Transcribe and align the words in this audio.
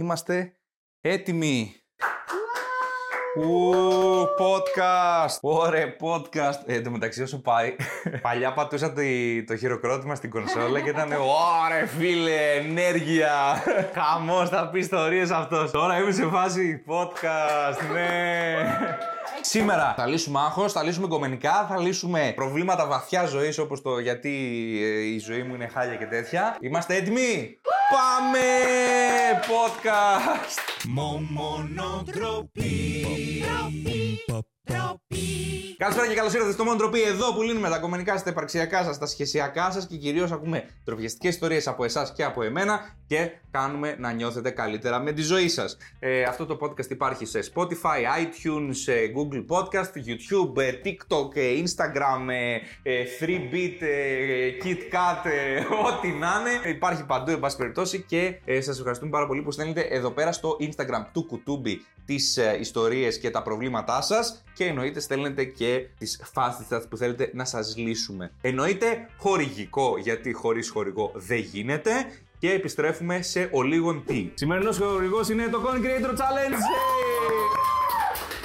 Είμαστε 0.00 0.52
έτοιμοι. 1.00 1.74
Ου, 3.36 3.72
podcast! 4.38 5.38
Ωραία, 5.40 5.96
podcast! 6.00 6.60
Ε, 6.66 6.74
εν 6.74 6.84
τω 6.84 6.90
μεταξύ, 6.90 7.22
όσο 7.22 7.40
πάει, 7.40 7.76
παλιά 8.22 8.52
πατούσα 8.52 8.92
το, 8.92 9.00
το 9.46 9.56
χειροκρότημα 9.56 10.14
στην 10.14 10.30
κονσόλα 10.30 10.80
και 10.80 10.88
ήταν 10.88 11.12
Ωραία, 11.12 11.86
φίλε, 11.86 12.52
ενέργεια! 12.52 13.62
Χαμός, 13.98 14.48
θα 14.48 14.68
πεις 14.68 14.82
ιστορίε 14.82 15.26
αυτός. 15.32 15.70
Τώρα 15.70 15.98
είμαι 15.98 16.12
σε 16.12 16.26
φάση 16.26 16.84
podcast, 16.86 17.92
ναι! 17.92 18.54
Σήμερα 19.40 19.94
θα 19.96 20.06
λύσουμε 20.06 20.38
άγχος, 20.38 20.72
θα 20.72 20.82
λύσουμε 20.82 21.06
κομμενικά, 21.06 21.66
θα 21.68 21.78
λύσουμε 21.78 22.32
προβλήματα 22.36 22.86
βαθιά 22.86 23.26
ζωής 23.26 23.58
όπως 23.58 23.82
το 23.82 23.98
γιατί 23.98 24.30
ε, 24.82 25.00
η 25.00 25.18
ζωή 25.18 25.42
μου 25.42 25.54
είναι 25.54 25.66
χάλια 25.66 25.96
και 25.96 26.06
τέτοια. 26.06 26.56
Είμαστε 26.60 26.94
έτοιμοι; 26.94 27.60
Πάμε! 27.90 28.38
Podcast! 29.48 30.60
Καλησπέρα 35.80 36.08
και 36.08 36.14
καλώς 36.14 36.34
ήρθατε 36.34 36.52
στο 36.52 36.64
Μοντροπή. 36.64 37.02
Εδώ 37.02 37.34
που 37.34 37.42
λύνουμε 37.42 37.68
τα 37.68 37.78
κομμενικά 37.78 38.16
στα 38.16 38.30
υπαρξιακά 38.30 38.84
σας, 38.84 38.98
τα 38.98 39.06
σχεσιακά 39.06 39.70
σας 39.70 39.86
και 39.86 39.96
κυρίως 39.96 40.32
ακούμε 40.32 40.64
τροφιαστικέ 40.84 41.28
ιστορίες 41.28 41.66
από 41.66 41.84
εσάς 41.84 42.12
και 42.12 42.24
από 42.24 42.42
εμένα 42.42 42.94
και 43.06 43.30
κάνουμε 43.50 43.96
να 43.98 44.12
νιώθετε 44.12 44.50
καλύτερα 44.50 45.00
με 45.00 45.12
τη 45.12 45.22
ζωή 45.22 45.48
σας. 45.48 45.76
Ε, 45.98 46.22
αυτό 46.22 46.46
το 46.46 46.58
podcast 46.60 46.90
υπάρχει 46.90 47.26
σε 47.26 47.40
Spotify, 47.54 48.22
iTunes, 48.22 48.92
ε, 48.92 49.06
Google 49.16 49.44
Podcast, 49.56 49.92
YouTube, 50.08 50.62
ε, 50.62 50.72
TikTok, 50.84 51.36
ε, 51.36 51.62
Instagram, 51.62 52.30
3bit, 53.20 53.82
KitKat, 54.64 55.24
ό,τι 55.86 56.08
να 56.08 56.32
είναι. 56.40 56.70
Υπάρχει 56.70 57.04
παντού, 57.06 57.30
εν 57.30 57.40
πάση 57.40 57.56
περιπτώσει 57.56 58.04
και 58.08 58.38
σας 58.60 58.78
ευχαριστούμε 58.78 59.10
πάρα 59.10 59.26
πολύ 59.26 59.42
που 59.42 59.50
στέλνετε 59.50 59.80
εδώ 59.80 60.10
πέρα 60.10 60.32
στο 60.32 60.56
Instagram 60.60 61.04
του 61.12 61.26
Κουτούμπι 61.26 61.80
τις 62.04 62.36
ε, 62.36 62.56
ιστορίες 62.60 63.18
και 63.18 63.30
τα 63.30 63.42
προβλήματά 63.42 64.00
σας 64.00 64.42
και 64.54 64.64
εννοείται 64.64 65.00
στέλνετε 65.00 65.44
και 65.44 65.86
τις 65.98 66.22
φάσεις 66.32 66.66
σας 66.66 66.88
που 66.88 66.96
θέλετε 66.96 67.30
να 67.34 67.44
σας 67.44 67.76
λύσουμε. 67.76 68.32
Εννοείται 68.40 69.08
χορηγικό 69.18 69.98
γιατί 69.98 70.32
χωρίς 70.32 70.70
χορηγό 70.70 71.12
δεν 71.14 71.38
γίνεται 71.38 71.90
και 72.38 72.50
επιστρέφουμε 72.50 73.22
σε 73.22 73.48
ο 73.52 73.62
λίγον 73.62 74.02
τι. 74.06 74.30
Σημερινός 74.34 74.78
χορηγός 74.78 75.28
είναι 75.28 75.48
το 75.48 75.62
Content 75.66 75.84
Creator 75.84 76.10
Challenge! 76.10 77.09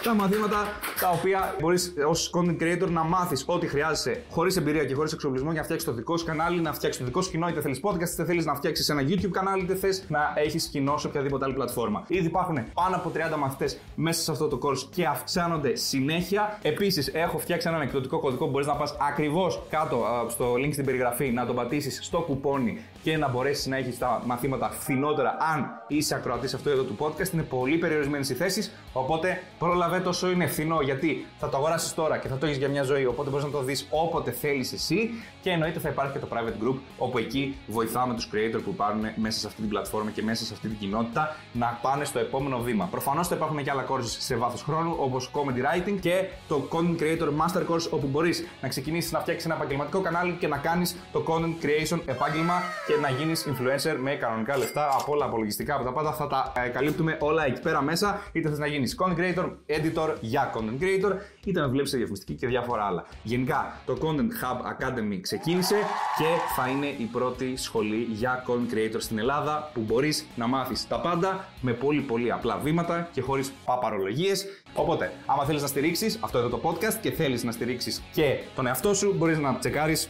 Τα 0.06 0.14
μαθήματα 0.14 0.68
τα 1.00 1.10
οποία 1.10 1.56
μπορείς 1.60 1.94
ως 2.08 2.32
content 2.36 2.62
creator 2.62 2.90
να 2.90 3.04
μάθεις 3.04 3.44
ό,τι 3.48 3.68
χρειάζεσαι 3.68 4.24
χωρίς 4.30 4.58
εμπειρία 4.58 4.86
και 4.86 4.94
χωρίς 4.94 5.14
εξοπλισμό 5.14 5.52
για 5.52 5.60
να 5.60 5.66
φτιάξεις 5.66 5.88
το 5.90 5.96
δικό 5.96 6.18
σου 6.18 6.26
κανάλι, 6.26 6.62
να 6.62 6.74
φτιάξεις 6.74 7.02
το 7.02 7.08
δικό 7.08 7.22
σου 7.22 7.32
κοινό, 7.32 7.48
είτε 7.48 7.62
θέλεις 7.62 7.80
podcast, 7.84 8.10
είτε 8.14 8.26
θέλεις 8.26 8.46
να 8.46 8.56
φτιάξεις 8.56 8.90
ένα 8.90 9.02
YouTube 9.02 9.32
κανάλι, 9.32 9.64
είτε 9.64 9.76
θες 9.76 10.04
να 10.08 10.34
έχεις 10.36 10.68
κοινό 10.68 10.98
σε 10.98 11.08
οποιαδήποτε 11.08 11.46
άλλη 11.46 11.54
πλατφόρμα. 11.54 12.04
Ήδη 12.08 12.26
υπάρχουν 12.26 12.58
πάνω 12.74 12.96
από 12.96 13.12
30 13.34 13.38
μαθητές 13.38 13.78
μέσα 13.96 14.22
σε 14.22 14.32
αυτό 14.32 14.48
το 14.48 14.60
course 14.62 14.88
και 14.96 15.06
αυξάνονται 15.06 15.76
συνέχεια. 15.76 16.60
Επίσης, 16.62 17.08
έχω 17.08 17.38
φτιάξει 17.38 17.68
έναν 17.68 17.82
εκδοτικό 17.82 18.20
κωδικό 18.20 18.46
που 18.46 18.52
μπορείς 18.52 18.68
να 18.68 18.76
πας 18.76 18.96
ακριβώς 19.10 19.62
κάτω 19.70 20.06
στο 20.30 20.54
link 20.54 20.70
στην 20.72 20.86
περιγραφή, 20.86 21.32
να 21.32 21.46
τον 21.46 21.56
πατήσεις 21.56 22.00
στο 22.02 22.20
κουπόνι 22.20 22.82
και 23.04 23.18
να 23.18 23.30
μπορέσεις 23.30 23.66
να 23.66 23.78
έχεις 23.78 23.98
τα 23.98 24.22
μαθήματα 24.26 24.70
φθηνότερα 24.70 25.38
αν 25.54 25.84
είσαι 25.88 26.16
ακροατής 26.16 26.54
αυτό 26.54 26.70
εδώ 26.70 26.84
του 26.84 26.96
podcast. 27.00 27.34
Είναι 27.34 27.44
πολύ 27.44 27.78
περιορισμένες 27.78 28.30
οι 28.30 28.34
θέσεις, 28.34 28.72
οπότε 28.94 29.42
πρόλαβε 29.60 29.95
τόσο 30.00 30.32
είναι 30.32 30.48
φθηνό 30.48 30.82
γιατί 30.82 31.26
θα 31.38 31.50
το 31.50 31.58
αγοράσεις 31.58 31.94
τώρα 31.94 32.18
και 32.18 32.28
θα 32.28 32.38
το 32.38 32.46
έχεις 32.46 32.58
για 32.58 32.70
μια 32.70 32.84
ζωή. 32.84 33.06
Οπότε 33.06 33.30
μπορείς 33.30 33.46
να 33.46 33.52
το 33.52 33.62
δεις 33.62 33.88
όποτε 33.90 34.32
θέλεις 34.32 34.74
εσύ 34.74 35.10
και 35.42 35.50
εννοείται 35.50 35.80
θα 35.80 35.90
υπάρχει 35.90 36.14
και 36.14 36.20
το 36.20 36.28
private 36.32 36.68
group 36.68 36.76
όπου 36.98 37.18
εκεί 37.18 37.56
βοηθάμε 37.68 38.14
τους 38.14 38.30
creator 38.34 38.60
που 38.64 38.76
πάρουν 38.76 39.02
μέσα 39.16 39.40
σε 39.40 39.48
αυτή 39.48 39.62
την 39.62 39.70
πλατφόρμα 39.70 40.12
και 40.12 40.24
μέσα 40.24 40.46
σε 40.46 40.54
αυτή 40.54 40.68
την 40.68 40.78
κοινότητα 40.78 41.36
να 41.52 41.80
πάνε 41.82 42.06
στο 42.06 42.20
επόμενο 42.20 42.60
βήμα. 42.60 42.88
Προφανώς 42.92 43.28
θα 43.28 43.36
υπάρχουν 43.36 43.64
και 43.64 43.72
άλλα 43.72 43.86
courses 43.90 44.16
σε 44.20 44.36
βάθος 44.36 44.64
χρόνου 44.64 44.96
όπως 45.00 45.32
comedy 45.34 45.60
writing 45.60 45.98
και 46.00 46.26
το 46.48 46.68
content 46.72 47.02
creator 47.02 47.28
master 47.28 47.62
course 47.72 47.90
όπου 47.90 48.08
μπορείς 48.08 48.46
να 48.62 48.68
ξεκινήσεις 48.68 49.12
να 49.12 49.20
φτιάξεις 49.20 49.46
ένα 49.46 49.56
επαγγελματικό 49.56 50.00
κανάλι 50.02 50.32
και 50.32 50.48
να 50.48 50.58
κάνεις 50.58 50.96
το 51.12 51.24
content 51.28 51.66
creation 51.66 52.00
επάγγελμα 52.06 52.62
και 52.88 52.94
να 53.02 53.10
γίνεις 53.10 53.48
influencer 53.48 53.96
με 54.02 54.12
κανονικά 54.12 54.58
λεφτά 54.58 54.90
από 55.00 55.12
όλα 55.12 55.26
απολογιστικά 55.26 55.76
από 55.76 55.84
τα 55.84 55.92
πάντα. 55.92 56.14
Θα 56.14 56.28
τα 56.28 56.52
ε, 56.66 56.68
καλύπτουμε 56.68 57.18
όλα 57.20 57.46
εκεί 57.46 57.62
πέρα 57.62 57.82
μέσα. 57.82 58.22
Είτε 58.32 58.50
θες 58.50 58.58
να 58.58 58.68
γίνεις 58.68 58.98
content 59.00 59.20
creator, 59.20 59.46
editor 59.68 59.85
για 60.22 60.54
content 60.56 60.84
creator, 60.84 61.12
είτε 61.46 61.60
να 61.60 61.68
δουλέψει 61.68 61.92
σε 61.92 61.98
διαφημιστική 61.98 62.34
και 62.34 62.48
διάφορα 62.48 62.84
άλλα. 62.84 63.06
Γενικά, 63.24 63.80
το 63.86 63.98
Content 64.02 64.44
Hub 64.44 64.58
Academy 64.58 65.20
ξεκίνησε 65.22 65.76
και 66.18 66.26
θα 66.56 66.70
είναι 66.70 66.86
η 66.86 67.10
πρώτη 67.12 67.56
σχολή 67.56 68.08
για 68.12 68.44
content 68.48 68.74
creator 68.74 68.98
στην 68.98 69.18
Ελλάδα 69.18 69.72
που 69.74 69.82
μπορείς 69.82 70.26
να 70.36 70.48
μάθεις 70.48 70.88
τα 70.88 71.00
πάντα 71.00 71.48
με 71.62 71.74
πολύ 71.74 72.02
πολύ 72.02 72.32
απλά 72.32 72.58
βήματα 72.58 73.10
και 73.12 73.22
χωρίς 73.22 73.54
παπαρολογίες. 73.66 74.46
Οπότε, 74.74 75.14
άμα 75.26 75.46
θέλεις 75.46 75.62
να 75.62 75.68
στηρίξεις 75.68 76.20
αυτό 76.22 76.38
εδώ 76.38 76.50
το 76.50 76.62
podcast 76.64 76.98
και 77.02 77.12
θέλεις 77.12 77.44
να 77.44 77.52
στηρίξεις 77.52 78.02
και 78.14 78.38
τον 78.56 78.68
εαυτό 78.68 78.94
σου, 78.94 79.14
μπορείς 79.18 79.38
να 79.38 79.56
τσεκάρεις 79.56 80.10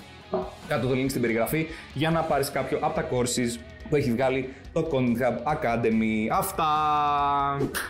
κάτω 0.68 0.88
το 0.88 0.94
link 0.94 1.09
στην 1.09 1.22
περιγραφή 1.22 1.68
για 1.94 2.09
να 2.09 2.22
πάρεις 2.22 2.52
κάποιο 2.52 2.80
από 2.81 2.96
τα 2.96 3.09
courses 3.12 3.59
που 3.90 3.96
έχει 3.96 4.12
βγάλει 4.12 4.53
το 4.73 4.90
Content 4.91 5.18
Hub 5.22 5.53
Academy. 5.53 6.28
Αυτά! 6.31 6.68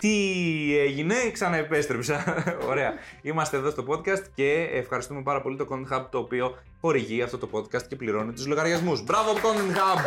Τι 0.00 0.78
έγινε, 0.78 1.14
ξαναεπέστρεψα. 1.32 2.44
Ωραία. 2.70 2.94
Είμαστε 3.22 3.56
εδώ 3.56 3.70
στο 3.70 3.84
podcast 3.88 4.22
και 4.34 4.68
ευχαριστούμε 4.72 5.22
πάρα 5.22 5.42
πολύ 5.42 5.56
το 5.56 5.66
Content 5.70 5.96
Hub 5.96 6.06
το 6.10 6.18
οποίο 6.18 6.58
χορηγεί 6.80 7.22
αυτό 7.22 7.38
το 7.38 7.48
podcast 7.52 7.82
και 7.82 7.96
πληρώνει 7.96 8.32
τους 8.32 8.46
λογαριασμούς. 8.46 9.04
Μπράβο 9.04 9.32
Content 9.32 9.76
Hub! 9.76 10.00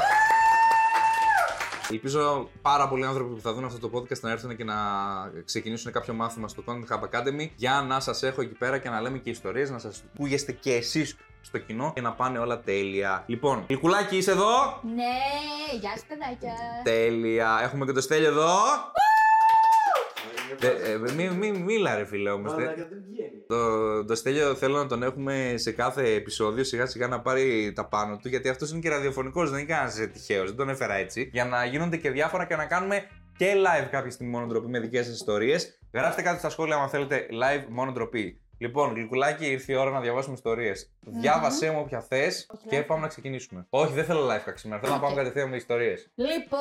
Ελπίζω 1.92 2.50
πάρα 2.62 2.88
πολλοί 2.88 3.06
άνθρωποι 3.06 3.34
που 3.34 3.42
θα 3.42 3.54
δουν 3.54 3.66
αυτό 3.66 3.90
το 3.90 3.98
podcast 3.98 4.20
να 4.20 4.32
έρθουν 4.32 4.56
και 4.56 4.64
να 4.64 4.76
ξεκινήσουν 5.46 5.92
κάποιο 5.92 6.14
μάθημα 6.14 6.48
στο 6.48 6.64
Content 6.66 6.96
Hub 6.96 7.00
Academy 7.00 7.50
για 7.56 7.86
να 7.88 8.00
σας 8.00 8.24
έχω 8.24 8.42
εκεί 8.42 8.54
πέρα 8.54 8.78
και 8.78 8.90
να 8.90 9.02
λέμε 9.02 9.18
και 9.18 9.30
ιστορίες, 9.30 9.70
να 9.70 9.80
σας 9.80 10.04
ακούγεστε 10.14 10.52
και 10.52 10.74
εσείς 10.74 11.18
στο 11.50 11.58
κοινό 11.58 11.92
και 11.96 12.02
να 12.02 12.14
πάνε 12.14 12.40
όλα 12.40 12.60
τέλεια. 12.60 13.24
Λοιπόν, 13.28 13.64
Λικουλάκι 13.68 14.18
είσαι 14.18 14.32
εδώ; 14.32 14.80
Ναι, 14.96 15.18
γεια 15.80 15.90
σας 15.90 16.06
παιδάκια. 16.08 16.54
Τέλεια. 16.84 17.60
Έχουμε 17.64 17.86
και 17.86 17.92
το 17.92 18.02
Στέλιο 18.02 18.28
εδώ. 18.28 18.58
Ε, 20.60 20.92
ε, 20.92 20.98
μη, 21.16 21.30
μη, 21.30 21.52
μίλα 21.52 21.96
ρε 21.96 22.06
φίλε 22.06 22.30
όμως. 22.30 22.54
Το, 23.48 24.06
το 24.06 24.16
Στέλιο 24.16 24.56
θέλω 24.56 24.78
να 24.78 24.88
τον 24.88 25.04
έχουμε 25.04 25.54
σε 25.58 25.72
κάθε 25.72 26.10
επεισόδιο 26.14 26.64
σιγά 26.64 26.86
σιγά 26.86 27.08
να 27.08 27.22
πάρει 27.22 27.74
τα 27.76 27.86
πάνω 27.86 28.18
του 28.18 28.28
γιατί 28.28 28.50
αυτός 28.50 28.72
είναι 28.72 28.80
και 28.80 28.90
ραδιοφωνικός, 28.90 29.50
δεν 29.50 29.60
είναι 29.60 29.68
κανένας 29.68 29.96
τυχαίος, 30.14 30.48
δεν 30.48 30.56
τον 30.56 30.70
έφερα 30.70 30.94
έτσι. 30.94 31.30
Για 31.34 31.46
να 31.46 31.66
γίνονται 31.66 31.98
και 31.98 32.12
διάφορα 32.12 32.46
και 32.46 32.56
να 32.56 32.66
κάνουμε 32.66 33.08
και 33.38 33.54
live 33.56 33.88
κάποια 33.92 34.12
στιγμή 34.12 34.32
μόνο 34.32 34.46
ντροπή 34.46 34.68
με 34.68 34.80
δικές 34.80 35.06
σας 35.06 35.16
ιστορίες. 35.16 35.80
Γράψτε 35.94 36.22
κάτι 36.22 36.40
στα 36.40 36.50
σχόλια 36.50 36.76
αν 36.76 36.90
θέλετε 36.90 37.26
live 37.32 37.66
μόνο 37.70 37.92
ντροπή. 37.92 38.42
Λοιπόν, 38.62 38.94
γλυκουλάκι, 38.94 39.46
ήρθε 39.46 39.74
η 39.74 39.76
ώρα 39.76 39.92
να 39.92 40.00
διαβάσουμε 40.00 40.34
ιστορίες. 40.34 40.90
Mm-hmm. 40.90 41.12
Διάβασέ 41.22 41.72
μου 41.72 41.80
όποια 41.80 42.02
θες 42.02 42.50
και 42.70 42.82
πάμε 42.82 43.02
να 43.02 43.08
ξεκινήσουμε. 43.08 43.66
Όχι, 43.70 43.94
δεν 43.94 44.06
θέλω 44.06 44.28
life 44.28 44.50
hacks 44.50 44.54
σήμερα. 44.56 44.82
Θέλω 44.82 44.94
να 44.94 45.00
πάμε 45.00 45.16
κατευθείαν 45.16 45.50
με 45.50 45.56
ιστορίες. 45.56 46.12
Λοιπόν. 46.16 46.60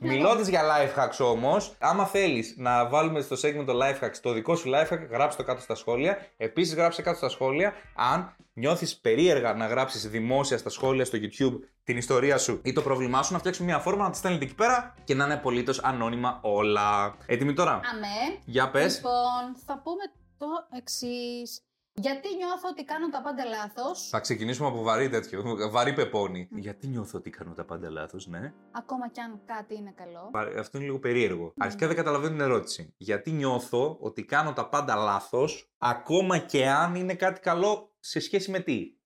Μιλώντας 0.00 0.48
για 0.48 0.62
life 0.62 1.00
hacks 1.00 1.26
όμως, 1.26 1.74
άμα 1.78 2.06
θέλεις 2.06 2.54
να 2.56 2.88
βάλουμε 2.88 3.20
στο 3.20 3.36
segment 3.42 3.64
το 3.66 3.78
life 3.82 4.04
hacks 4.04 4.16
το 4.22 4.32
δικό 4.32 4.56
σου 4.56 4.70
life 4.70 4.92
hack, 4.94 5.08
γράψτε 5.10 5.42
το 5.42 5.48
κάτω 5.48 5.60
στα 5.60 5.74
σχόλια. 5.74 6.18
Επίσης, 6.36 6.74
γράψτε 6.74 7.02
κάτω 7.02 7.16
στα 7.16 7.28
σχόλια 7.28 7.72
αν 7.94 8.34
νιώθεις 8.52 8.96
περίεργα 8.96 9.54
να 9.54 9.66
γράψεις 9.66 10.08
δημόσια 10.08 10.58
στα 10.58 10.70
σχόλια 10.70 11.04
στο 11.04 11.18
YouTube 11.22 11.58
την 11.84 11.96
ιστορία 11.96 12.38
σου 12.38 12.60
ή 12.62 12.72
το 12.72 12.82
πρόβλημά 12.82 13.22
σου, 13.22 13.32
να 13.32 13.38
φτιάξουμε 13.38 13.68
μια 13.68 13.78
φόρμα 13.78 14.04
να 14.04 14.10
τη 14.10 14.16
στέλνετε 14.16 14.44
εκεί 14.44 14.54
πέρα 14.54 14.94
και 15.04 15.14
να 15.14 15.24
είναι 15.24 15.34
απολύτως 15.34 15.82
ανώνυμα 15.82 16.38
όλα. 16.42 17.16
Έτοιμοι 17.26 17.52
τώρα; 17.52 17.72
Αμέ. 17.72 18.38
Για 18.44 18.70
πες. 18.70 18.96
Λοιπόν, 18.96 19.56
θα 19.66 19.80
πούμε 19.82 20.02
το 20.40 20.76
εξής. 20.76 21.64
Γιατί 21.92 22.28
νιώθω 22.36 22.68
ότι 22.68 22.84
κάνω 22.84 23.08
τα 23.08 23.22
πάντα 23.22 23.44
λάθος; 23.44 24.08
Θα 24.08 24.20
ξεκινήσουμε 24.20 24.68
από 24.68 24.82
βαρύ 24.82 25.08
τέτοιο. 25.08 25.42
Βαρύ 25.70 25.92
πεπόνι. 25.92 26.48
Γιατί 26.50 26.86
νιώθω 26.86 27.18
ότι 27.18 27.30
κάνω 27.30 27.52
τα 27.54 27.64
πάντα 27.64 27.90
λάθος, 27.90 28.26
ναι. 28.26 28.52
Ακόμα 28.70 29.08
κι 29.08 29.20
αν 29.20 29.40
κάτι 29.44 29.74
είναι 29.76 29.94
καλό. 29.96 30.30
Αυτό 30.58 30.76
είναι 30.76 30.86
λίγο 30.86 30.98
περίεργο. 30.98 31.54
Αρχικά 31.58 31.86
δεν 31.86 31.96
καταλαβαίνω 31.96 32.32
την 32.32 32.40
ερώτηση. 32.40 32.94
Γιατί 32.96 33.30
νιώθω 33.30 33.96
ότι 34.00 34.24
κάνω 34.24 34.52
τα 34.52 34.68
πάντα 34.68 34.94
λάθος, 34.94 35.72
ακόμα 35.78 36.38
και 36.38 36.68
αν 36.68 36.94
είναι 36.94 37.14
κάτι 37.14 37.40
καλό 37.40 37.94
σε 38.00 38.20
σχέση 38.20 38.50
με 38.50 38.60
τι; 38.60 38.98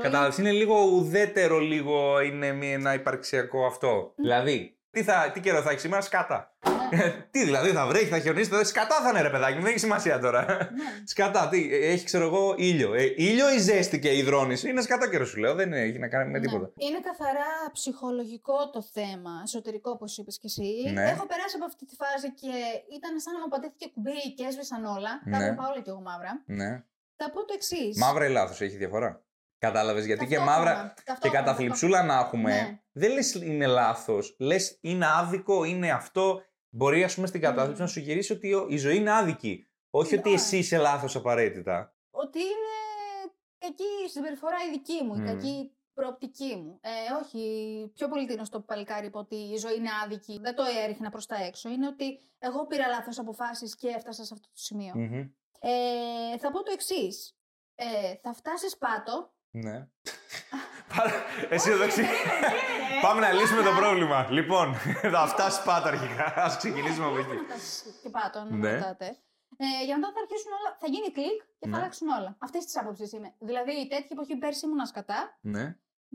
Κατάλαβες, 0.00 0.38
είναι 0.38 0.52
λίγο 0.52 0.80
ουδέτερο, 0.80 1.58
λίγο 1.58 2.20
είναι 2.20 2.46
ένα 2.72 2.94
υπαρξιακό 2.94 3.66
αυτό. 3.66 4.12
Δηλαδή, 4.16 4.78
τι, 4.90 5.02
θα, 5.02 5.30
τι 5.34 5.40
καιρό 5.40 5.62
θα 5.62 5.70
έχεις 5.70 5.82
σήμερα, 5.82 6.02
σκάτα. 6.02 6.56
Τι 7.30 7.44
δηλαδή, 7.44 7.70
θα 7.70 7.86
βρέχει, 7.86 8.04
θα 8.06 8.18
χιονίσει, 8.18 8.50
θα 8.50 8.64
σκατά 8.64 9.00
θα 9.02 9.08
είναι 9.08 9.20
ρε 9.20 9.30
παιδάκι, 9.30 9.54
δεν 9.58 9.66
έχει 9.66 9.78
σημασία 9.78 10.18
τώρα. 10.18 10.44
Ναι. 10.44 10.68
σκατά, 11.12 11.48
τι, 11.48 11.68
έχει 11.74 12.04
ξέρω 12.04 12.24
εγώ 12.24 12.54
ήλιο. 12.58 12.94
Ε, 12.94 13.02
ήλιο 13.16 13.54
ή 13.54 13.58
ζέστη 13.58 13.98
και 13.98 14.16
υδρόνηση. 14.16 14.68
Είναι 14.68 14.80
σκατά 14.82 15.10
καιρό 15.10 15.24
σου 15.24 15.38
λέω, 15.38 15.54
δεν 15.54 15.72
έχει 15.72 15.98
να 15.98 16.08
κάνει 16.08 16.30
με 16.30 16.38
Ναι. 16.38 16.46
τίποτα. 16.46 16.70
Είναι 16.76 17.00
καθαρά 17.00 17.70
ψυχολογικό 17.72 18.70
το 18.70 18.82
θέμα, 18.82 19.30
εσωτερικό 19.44 19.90
όπως 19.90 20.18
είπες 20.18 20.38
και 20.38 20.46
εσύ. 20.46 20.90
Ναι. 20.92 21.02
Έχω 21.10 21.26
περάσει 21.26 21.56
από 21.56 21.64
αυτή 21.64 21.86
τη 21.86 21.94
φάση 21.94 22.32
και 22.34 22.50
ήταν 22.96 23.20
σαν 23.20 23.32
να 23.34 23.40
μου 23.40 23.48
πατήθηκε 23.48 23.90
κουμπί 23.94 24.34
και 24.36 24.44
έσβησαν 24.48 24.84
όλα. 24.84 25.10
Τα 25.30 25.30
Ναι. 25.30 25.36
έβλεπα 25.36 25.68
όλα 25.70 25.80
και 25.82 25.90
εγώ 25.90 26.00
μαύρα. 26.00 26.42
Ναι. 26.46 26.84
Θα 27.16 27.30
πω 27.30 27.44
το 27.44 27.52
εξής. 27.54 27.98
Μαύρα 27.98 28.26
ή 28.26 28.30
λάθος, 28.30 28.60
έχει 28.60 28.76
διαφορά. 28.76 29.20
Κατάλαβες. 29.58 30.04
Γιατί 30.06 30.26
και 30.26 30.36
Ταυτόχρονα, 30.36 30.70
μαύρα 30.70 30.92
και 30.96 31.02
ταυτόχρονα, 31.04 31.44
καταθλιψούλα 31.44 32.02
να 32.02 32.14
έχουμε, 32.18 32.50
Ναι. 32.54 32.78
δεν 32.92 33.12
λες 33.12 33.34
είναι 33.34 33.66
λάθος. 33.66 34.34
Λες 34.38 34.78
είναι 34.80 35.06
άδικο, 35.18 35.64
είναι 35.64 35.90
αυτό. 35.90 36.42
Μπορεί, 36.76 37.04
ας 37.04 37.14
πούμε, 37.14 37.26
στην 37.26 37.40
κατάθλιψη 37.40 37.80
να 37.82 37.86
σου 37.88 38.00
γυρίσει 38.00 38.32
ότι 38.32 38.54
ο- 38.54 38.66
η 38.68 38.76
ζωή 38.76 38.96
είναι 38.96 39.12
άδικη. 39.12 39.66
Όχι 39.90 40.14
ότι 40.16 40.28
Ναι. 40.28 40.34
εσύ 40.34 40.58
είσαι 40.58 40.76
λάθος 40.78 41.16
απαραίτητα. 41.16 41.94
Ότι 42.10 42.38
είναι 42.38 42.74
κακή 43.58 43.84
η 44.06 44.08
συμπεριφορά 44.08 44.56
η 44.68 44.70
δική 44.70 45.04
μου, 45.04 45.14
η 45.14 45.18
Μμμ. 45.18 45.26
κακή 45.26 45.76
προοπτική 45.94 46.56
μου. 46.56 46.78
Ε, 46.82 46.90
όχι, 47.24 47.42
πιο 47.94 48.08
πολύ 48.08 48.26
τίνω 48.26 48.44
στο 48.44 48.60
παλικάρι 48.60 49.06
είπε 49.06 49.18
ότι 49.18 49.36
η 49.36 49.56
ζωή 49.56 49.76
είναι 49.76 49.88
άδικη. 50.04 50.38
Δεν 50.42 50.54
το 50.54 50.62
έριχνα 50.84 51.10
προς 51.10 51.26
τα 51.26 51.36
έξω. 51.44 51.68
Είναι 51.68 51.86
ότι 51.86 52.18
εγώ 52.38 52.66
πήρα 52.66 52.86
λάθος 52.86 53.18
αποφάσεις 53.18 53.74
και 53.76 53.88
έφτασα 53.88 54.24
σε 54.24 54.34
αυτό 54.34 54.46
το 54.48 54.58
σημείο. 54.58 54.92
Μμμ. 54.94 55.28
Ε, 55.60 56.38
θα 56.38 56.50
πω 56.50 56.62
το 56.62 56.72
εξής. 56.72 57.36
Ε, 57.74 58.14
θα 58.22 58.32
φτάσεις 58.32 58.76
πάτο. 58.76 59.34
Ναι. 59.50 59.88
Αισιοδοξία. 61.48 62.08
Πάμε 63.02 63.20
να 63.20 63.32
λύσουμε 63.32 63.62
το 63.62 63.72
πρόβλημα. 63.80 64.26
Λοιπόν, 64.30 64.66
θα 65.14 65.26
φτάσει 65.26 65.62
πάτο 65.68 65.88
αρχικά. 65.88 66.24
Α 66.44 66.56
ξεκινήσουμε 66.60 67.06
από 67.06 67.14
Δεν 67.14 67.24
εκεί. 67.24 67.36
θα 67.36 67.44
φτάσει 67.44 67.94
και 68.02 68.08
πάτο, 68.16 68.38
να 68.38 68.50
Ναι. 68.50 68.56
με 68.56 68.72
ρωτάτε. 68.78 69.08
Ε, 69.64 69.84
για 69.88 69.94
μετά 69.98 70.08
θα 70.14 70.20
αρχίσουν 70.24 70.50
όλα. 70.58 70.70
Θα 70.82 70.86
γίνει 70.94 71.08
κλικ 71.16 71.38
και 71.58 71.66
θα 71.70 71.74
Ναι. 71.74 71.76
αλλάξουν 71.78 72.08
όλα. 72.18 72.30
Αυτή 72.46 72.58
τη 72.66 72.70
άποψη 72.80 73.04
είμαι. 73.16 73.30
Δηλαδή, 73.48 73.72
η 73.84 73.86
τέτοια 73.92 74.12
εποχή 74.16 74.34
πέρσι 74.42 74.62
ήμουν 74.66 74.86
σκατά. 74.92 75.20
Ναι. 75.54 75.64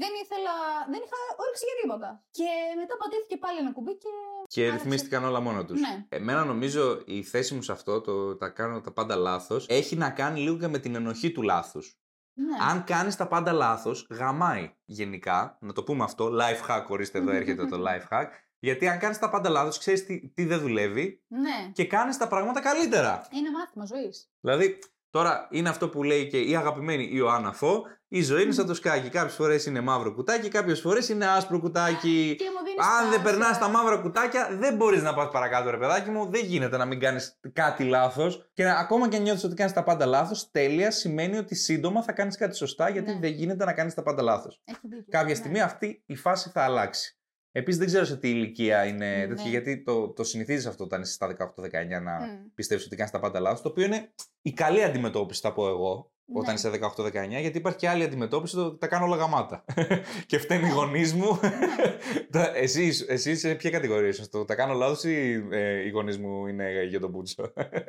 Δεν 0.01 0.11
ήθελα. 0.23 0.53
Δεν 0.93 1.01
είχα 1.05 1.19
όρεξη 1.43 1.63
για 1.69 1.77
τίποτα. 1.81 2.09
Και 2.37 2.47
μετά 2.81 2.93
πατήθηκε 3.01 3.37
πάλι 3.43 3.57
ένα 3.63 3.71
κουμπί 3.77 3.93
και. 4.03 4.09
Και 4.53 4.61
Άλλαξε. 4.61 4.77
ρυθμίστηκαν 4.77 5.21
όλα 5.29 5.39
μόνο 5.47 5.59
τους. 5.65 5.79
Ναι. 5.79 5.93
Εμένα 6.09 6.41
νομίζω 6.45 7.01
η 7.05 7.23
θέση 7.23 7.53
μου 7.55 7.61
σε 7.61 7.71
αυτό, 7.71 8.01
το 8.01 8.35
τα 8.41 8.49
κάνω 8.49 8.81
τα 8.81 8.91
πάντα 8.91 9.15
λάθος, 9.15 9.65
έχει 9.69 9.95
να 9.95 10.09
κάνει 10.09 10.39
λίγο 10.39 10.57
και 10.57 10.67
με 10.67 10.79
την 10.79 10.95
ενοχή 10.95 11.31
του 11.31 11.41
λάθους. 11.41 11.95
Ναι. 12.33 12.57
Αν 12.69 12.83
κάνεις 12.83 13.15
τα 13.15 13.27
πάντα 13.27 13.51
λάθος, 13.51 14.07
γαμάει 14.09 14.75
γενικά. 14.85 15.57
Να 15.61 15.73
το 15.73 15.83
πούμε 15.83 16.03
αυτό. 16.03 16.29
Life 16.31 16.69
hack, 16.69 16.85
ορίστε 16.87 17.17
εδώ 17.17 17.31
έρχεται 17.31 17.65
το 17.65 17.77
life 17.87 18.13
hack. 18.13 18.27
Γιατί 18.59 18.87
αν 18.87 18.99
κάνεις 18.99 19.19
τα 19.19 19.29
πάντα 19.29 19.49
λάθος, 19.49 19.77
ξέρεις 19.77 20.05
τι, 20.05 20.29
τι 20.29 20.45
δεν 20.45 20.59
δουλεύει 20.59 21.23
ναι. 21.27 21.71
και 21.73 21.85
κάνεις 21.85 22.17
τα 22.17 22.27
πράγματα 22.27 22.61
καλύτερα. 22.61 23.27
Είναι 23.31 23.51
μάθημα 23.51 23.85
ζωής. 23.85 24.31
Δηλαδή, 24.39 24.79
τώρα 25.11 25.47
είναι 25.51 25.69
αυτό 25.69 25.89
που 25.89 26.03
λέει 26.03 26.27
και 26.27 26.39
η 26.39 26.55
αγαπημένη 26.55 27.09
Ιωάννα 27.11 27.51
Φω. 27.53 27.83
Η 28.13 28.21
ζωή 28.23 28.43
είναι 28.43 28.51
σαν 28.51 28.65
το 28.65 28.73
σκάκι. 28.73 29.09
Κάποιες 29.09 29.35
φορές 29.35 29.65
είναι 29.65 29.81
μαύρο 29.81 30.13
κουτάκι, 30.13 30.47
κάποιες 30.49 30.79
φορές 30.81 31.09
είναι 31.09 31.27
άσπρο 31.27 31.59
κουτάκι. 31.59 32.35
Και 32.37 32.45
μου 32.57 32.65
δίνεις. 32.65 32.85
Αν 32.99 33.09
δεν 33.09 33.21
περνάς 33.21 33.57
τα 33.59 33.67
μαύρα 33.67 33.97
κουτάκια, 33.97 34.49
δεν 34.59 34.75
μπορείς 34.75 35.01
να 35.01 35.13
πας 35.13 35.29
παρακάτω, 35.31 35.69
ρε 35.69 35.77
παιδάκι 35.77 36.09
μου. 36.09 36.29
Δεν 36.31 36.45
γίνεται 36.45 36.77
να 36.77 36.85
μην 36.85 36.99
κάνεις 36.99 37.39
κάτι 37.53 37.83
λάθος. 37.83 38.49
Και 38.53 38.63
να, 38.63 38.73
ακόμα 38.73 39.09
και 39.09 39.17
νιώθεις 39.17 39.43
ότι 39.43 39.55
κάνεις 39.55 39.73
τα 39.73 39.83
πάντα 39.83 40.05
λάθος, 40.05 40.51
τέλεια 40.51 40.91
σημαίνει 40.91 41.37
ότι 41.37 41.55
σύντομα 41.55 42.03
θα 42.03 42.11
κάνεις 42.11 42.37
κάτι 42.37 42.55
σωστά, 42.55 42.89
γιατί 42.89 43.11
Ναι. 43.13 43.19
δεν 43.19 43.31
γίνεται 43.31 43.65
να 43.65 43.73
κάνεις 43.73 43.93
τα 43.93 44.01
πάντα 44.03 44.21
λάθος. 44.21 44.61
Έχει 44.63 44.79
δίκιο. 44.83 45.05
Κάποια 45.09 45.27
Ναι. 45.27 45.33
στιγμή 45.35 45.61
αυτή 45.61 46.03
η 46.05 46.15
φάση 46.15 46.49
θα 46.53 46.61
αλλάξει. 46.63 47.15
Επίσης, 47.51 47.79
δεν 47.79 47.87
ξέρω 47.87 48.05
σε 48.05 48.17
τι 48.17 48.29
ηλικία 48.29 48.85
είναι 48.85 49.15
Ναι. 49.15 49.27
τέτοια, 49.27 49.49
γιατί 49.49 49.83
το, 49.83 50.09
το 50.09 50.23
συνηθίζεις 50.23 50.65
αυτό 50.65 50.83
όταν 50.83 51.01
είσαι 51.01 51.11
στα 51.11 51.27
18-19 51.27 52.01
να 52.01 52.11
Μμ. 52.19 52.53
πιστεύεις 52.55 52.85
ότι 52.85 52.95
κάνεις 52.95 53.11
τα 53.11 53.19
πάντα 53.19 53.39
λάθος. 53.39 53.61
Το 53.61 53.69
οποίο 53.69 53.85
είναι 53.85 54.13
η 54.41 54.51
καλή 54.53 54.83
αντιμετώπιση, 54.83 55.41
θα 55.41 55.53
πω 55.53 55.67
εγώ, 55.67 56.11
όταν 56.33 56.47
Ναι. 56.47 56.53
είσαι 56.53 56.69
18-19, 56.69 57.39
γιατί 57.39 57.57
υπάρχει 57.57 57.77
και 57.77 57.89
άλλη 57.89 58.03
αντιμετώπιση, 58.03 58.55
το 58.55 58.65
ότι 58.65 58.77
τα 58.77 58.87
κάνω 58.87 59.05
όλα 59.05 59.15
γαμάτα. 59.15 59.65
και 60.27 60.37
φταίνει 60.37 60.67
οι 60.67 60.71
γονείς 60.71 61.13
μου. 61.13 61.39
Τα- 62.31 62.55
εσύ, 62.55 62.91
εσύ 63.07 63.35
σε 63.35 63.55
ποια 63.55 63.69
κατηγορία 63.69 64.07
είσαι, 64.07 64.23
στο 64.23 64.45
τα 64.45 64.55
κάνω 64.55 64.73
λάθος 64.73 65.03
ή 65.03 65.45
ε, 65.51 65.85
οι 65.85 65.89
γονείς 65.89 66.17
μου 66.17 66.47
είναι 66.47 66.83
για 66.83 66.99
τον 66.99 67.09
Μπούτσο; 67.09 67.53
Ε, 67.55 67.79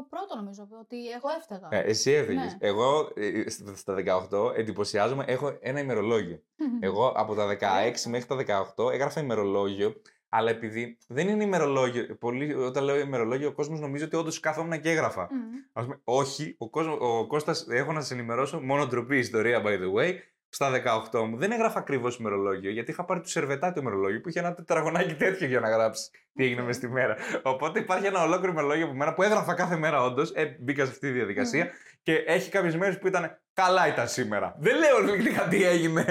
το 0.00 0.06
πρώτο 0.10 0.36
νομίζω 0.36 0.68
ότι 0.80 0.96
εγώ 1.10 1.28
έφταγα. 1.38 1.68
Ε, 1.70 1.88
εσύ 1.90 2.10
έφυγες. 2.10 2.42
Ναι. 2.60 2.68
Εγώ 2.68 3.10
ε, 3.14 3.50
στα- 3.50 3.74
στα 3.76 3.94
18 4.30 4.52
εντυπωσιάζομαι, 4.56 5.24
έχω 5.26 5.56
ένα 5.60 5.80
ημερολόγιο. 5.80 6.42
Εγώ 6.86 7.12
από 7.16 7.34
τα 7.34 7.46
16 7.60 8.08
μέχρι 8.08 8.44
τα 8.44 8.64
18 8.76 8.92
έγραφα 8.92 9.20
ημερολόγιο, 9.20 9.94
αλλά 10.28 10.50
επειδή 10.50 10.98
δεν 11.08 11.28
είναι 11.28 11.44
ημερολόγιο. 11.44 12.16
Πολύ, 12.20 12.54
όταν 12.54 12.84
λέω 12.84 12.98
ημερολόγιο, 12.98 13.48
ο 13.48 13.52
κόσμος 13.52 13.80
νομίζει 13.80 14.04
ότι 14.04 14.16
όντως 14.16 14.40
κάθομουν 14.40 14.80
και 14.80 14.90
έγραφα. 14.90 15.28
Μμ. 15.30 15.36
Ας 15.72 15.84
πούμε, 15.84 16.00
όχι, 16.04 16.54
ο, 16.58 16.68
κόσμος, 16.70 16.96
ο 17.00 17.26
Κώστας, 17.26 17.66
έχω 17.68 17.92
να 17.92 18.00
σα 18.00 18.14
ενημερώσω, 18.14 18.60
μόνο 18.60 18.86
ντροπή 18.86 19.18
ιστορία 19.18 19.62
by 19.64 19.68
the 19.80 19.92
way. 19.98 20.14
Στα 20.52 20.70
18 21.12 21.24
μου 21.28 21.36
δεν 21.36 21.50
έγραφα 21.52 21.78
ακριβώς 21.78 22.16
ημερολόγιο, 22.18 22.70
γιατί 22.70 22.90
είχα 22.90 23.04
πάρει 23.04 23.20
του 23.20 23.28
σερβετά 23.28 23.72
το 23.72 23.80
ημερολόγιο 23.80 24.20
που 24.20 24.28
είχε 24.28 24.38
ένα 24.38 24.54
τετραγωνάκι 24.54 25.14
τέτοιο 25.14 25.46
για 25.46 25.60
να 25.60 25.68
γράψει 25.70 26.10
τι 26.40 26.46
έγινε 26.46 26.62
μες 26.62 26.76
στη 26.76 26.88
μέρα. 26.88 27.16
Οπότε 27.42 27.78
υπάρχει 27.78 28.06
ένα 28.06 28.22
ολόκληρο 28.22 28.52
ημερολόγιο 28.52 28.84
από 28.84 28.94
μένα 28.94 29.14
που 29.14 29.22
έγραφα 29.22 29.54
κάθε 29.54 29.76
μέρα 29.76 30.02
όντως. 30.02 30.30
Ε, 30.34 30.56
μπήκα 30.60 30.84
σε 30.84 30.90
αυτή 30.90 31.06
τη 31.06 31.12
διαδικασία 31.12 31.70
και 32.02 32.14
έχει 32.14 32.50
κάποιες 32.50 32.76
μέρες 32.76 32.98
που 32.98 33.06
ήταν 33.06 33.40
καλά 33.52 33.88
ήταν 33.88 34.08
σήμερα. 34.08 34.56
Δεν 34.58 34.76
λέω 34.78 34.96
ολικά 34.96 35.42
τι 35.42 35.64
έγινε. 35.64 36.04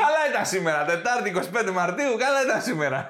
Καλά 0.00 0.20
ήταν 0.30 0.46
σήμερα. 0.46 0.84
Τετάρτη 0.84 1.32
25 1.66 1.70
Μαρτίου, 1.72 2.16
καλά 2.18 2.42
ήταν 2.44 2.62
σήμερα. 2.62 3.06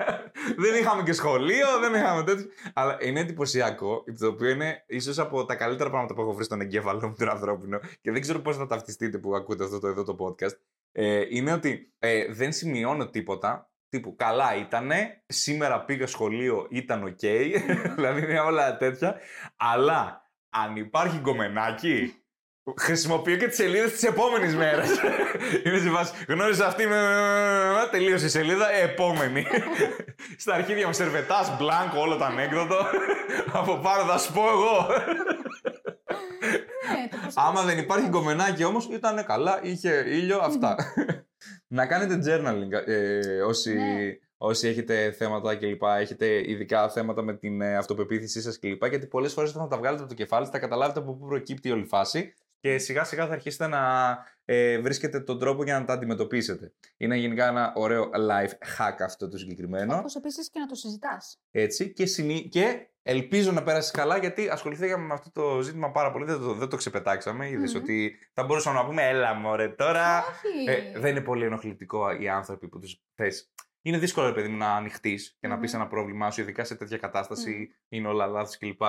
δεν 0.56 0.74
είχαμε 0.80 1.02
και 1.02 1.12
σχολείο, 1.12 1.66
δεν 1.80 1.94
είχαμε 1.94 2.22
τέτοιο. 2.22 2.46
Αλλά 2.74 2.96
είναι 3.00 3.20
εντυπωσιακό, 3.20 4.04
το 4.18 4.26
οποίο 4.26 4.48
είναι 4.48 4.84
ίσως 4.86 5.18
από 5.18 5.44
τα 5.44 5.54
καλύτερα 5.54 5.90
πράγματα 5.90 6.14
που 6.14 6.20
έχω 6.20 6.32
βρει 6.32 6.44
στον 6.44 6.60
εγκέφαλο 6.60 7.08
μου 7.08 7.14
τον 7.18 7.28
ανθρώπινο 7.28 7.80
και 8.00 8.10
δεν 8.10 8.20
ξέρω 8.20 8.38
πώς 8.38 8.56
θα 8.56 8.66
ταυτιστείτε 8.66 9.18
που 9.18 9.34
ακούτε 9.36 9.64
αυτό 9.64 9.78
το, 9.78 9.88
εδώ 9.88 10.04
το 10.04 10.16
podcast. 10.18 10.56
Ε, 10.92 11.22
είναι 11.28 11.52
ότι 11.52 11.92
ε, 11.98 12.32
δεν 12.32 12.52
σημειώνω 12.52 13.08
τίποτα. 13.08 13.71
Τύπου 13.92 14.16
καλά 14.16 14.56
ήτανε, 14.56 15.22
σήμερα 15.26 15.84
πήγα 15.84 16.06
σχολείο, 16.06 16.66
ήταν 16.70 17.02
οκ, 17.02 17.18
δηλαδή 17.96 18.22
είναι 18.22 18.40
όλα 18.40 18.76
τέτοια. 18.76 19.16
Αλλά 19.56 20.30
αν 20.50 20.76
υπάρχει 20.76 21.18
γκομενάκι, 21.18 22.14
χρησιμοποιώ 22.76 23.36
και 23.36 23.46
τις 23.46 23.56
σελίδες 23.56 23.92
της 23.92 24.02
επόμενης 24.02 24.56
μέρας. 24.56 24.88
Είναι 25.64 25.78
σε 25.78 25.90
φάση. 25.90 26.12
Γνώρισα 26.28 26.66
αυτή 26.66 26.86
με. 26.86 27.00
Τελείωσε 27.90 28.26
η 28.26 28.28
σελίδα. 28.28 28.72
Επόμενη. 28.72 29.46
Στα 30.42 30.54
αρχίδια 30.54 30.86
μου 30.86 30.92
σερβετάς, 30.92 31.56
μπλάνκο, 31.56 32.00
όλο 32.00 32.16
το 32.16 32.24
ανέκδοτο. 32.24 32.86
Από 33.52 33.78
πάνω 33.78 34.04
θα 34.04 34.18
σου 34.18 34.32
πω 34.32 34.48
εγώ. 34.48 34.86
Ναι, 36.92 37.08
το 37.10 37.16
προσπαθώ. 37.20 37.48
Άμα 37.48 37.62
δεν 37.62 37.78
υπάρχει 37.78 38.08
γκομενάκι 38.08 38.64
όμως, 38.64 38.88
ήταν 38.92 39.24
καλά, 39.24 39.60
είχε 39.62 40.04
ήλιο, 40.06 40.38
αυτά. 40.38 40.76
Να 41.66 41.86
κάνετε 41.86 42.18
journaling 42.26 42.86
ε, 42.86 43.40
όσοι, 43.42 43.74
Ναι. 43.74 44.16
όσοι 44.36 44.68
έχετε 44.68 45.12
θέματα 45.12 45.56
κλπ. 45.56 45.82
Έχετε 45.82 46.50
ειδικά 46.50 46.88
θέματα 46.88 47.22
με 47.22 47.34
την 47.36 47.60
ε, 47.60 47.76
αυτοπεποίθησή 47.76 48.40
σας 48.40 48.58
κλπ. 48.58 48.86
Γιατί 48.86 49.06
πολλές 49.06 49.32
φορές 49.32 49.50
όταν 49.50 49.62
θα 49.62 49.68
τα 49.68 49.76
βγάλετε 49.76 50.02
από 50.02 50.10
το 50.10 50.16
κεφάλι, 50.16 50.46
θα 50.46 50.58
καταλάβετε 50.58 50.98
από 50.98 51.14
πού 51.14 51.26
προκύπτει 51.26 51.68
η 51.68 51.70
όλη 51.70 51.84
φάση 51.84 52.34
και 52.62 52.78
σιγά 52.78 53.04
σιγά 53.04 53.26
θα 53.26 53.32
αρχίσετε 53.32 53.66
να 53.66 53.80
ε, 54.44 54.78
βρίσκετε 54.78 55.20
τον 55.20 55.38
τρόπο 55.38 55.64
για 55.64 55.78
να 55.78 55.84
τα 55.84 55.92
αντιμετωπίσετε. 55.92 56.72
Είναι 56.96 57.16
γενικά 57.16 57.46
ένα 57.48 57.72
ωραίο 57.76 58.10
life 58.28 58.50
hack 58.78 58.96
αυτό 59.04 59.28
το 59.28 59.36
συγκεκριμένο. 59.38 59.96
Όπως 59.96 60.14
επίσης 60.14 60.50
και 60.50 60.58
να 60.58 60.66
το 60.66 60.74
συζητάς. 60.74 61.40
Έτσι, 61.50 61.92
και, 61.92 62.06
συνή... 62.06 62.48
και 62.48 62.88
ελπίζω 63.02 63.52
να 63.52 63.62
πέρασε 63.62 63.90
καλά 63.90 64.18
γιατί 64.18 64.48
ασχοληθήκαμε 64.48 65.06
με 65.06 65.14
αυτό 65.14 65.30
το 65.30 65.60
ζήτημα 65.60 65.90
πάρα 65.90 66.12
πολύ. 66.12 66.24
Δεν 66.24 66.38
το, 66.38 66.54
δεν 66.54 66.68
το 66.68 66.76
ξεπετάξαμε. 66.76 67.48
Είδες 67.48 67.74
Μμμ. 67.74 67.82
ότι 67.82 68.18
θα 68.32 68.44
μπορούσαμε 68.44 68.78
να 68.78 68.86
πούμε, 68.86 69.08
έλα 69.08 69.34
μωρέ 69.34 69.68
τώρα. 69.68 70.18
Όχι. 70.18 70.70
Ε, 70.70 70.98
δεν 70.98 71.10
είναι 71.10 71.24
πολύ 71.24 71.44
ενοχλητικό 71.44 72.10
οι 72.20 72.28
άνθρωποι 72.28 72.68
που 72.68 72.78
τους 72.78 73.02
θες. 73.14 73.52
Είναι 73.82 73.98
δύσκολο, 73.98 74.26
ρε 74.26 74.32
παιδί 74.32 74.48
μου, 74.48 74.56
να 74.56 74.74
ανοιχτείς 74.74 75.36
και 75.40 75.48
να 75.48 75.58
πεις 75.58 75.72
Μμμ. 75.72 75.80
ένα 75.80 75.88
πρόβλημά 75.88 76.30
σου, 76.30 76.40
ειδικά 76.40 76.64
σε 76.64 76.74
τέτοια 76.74 76.98
κατάσταση, 76.98 77.74
είναι 77.88 78.08
όλα 78.08 78.26
λάθος 78.26 78.58
κλπ. 78.58 78.82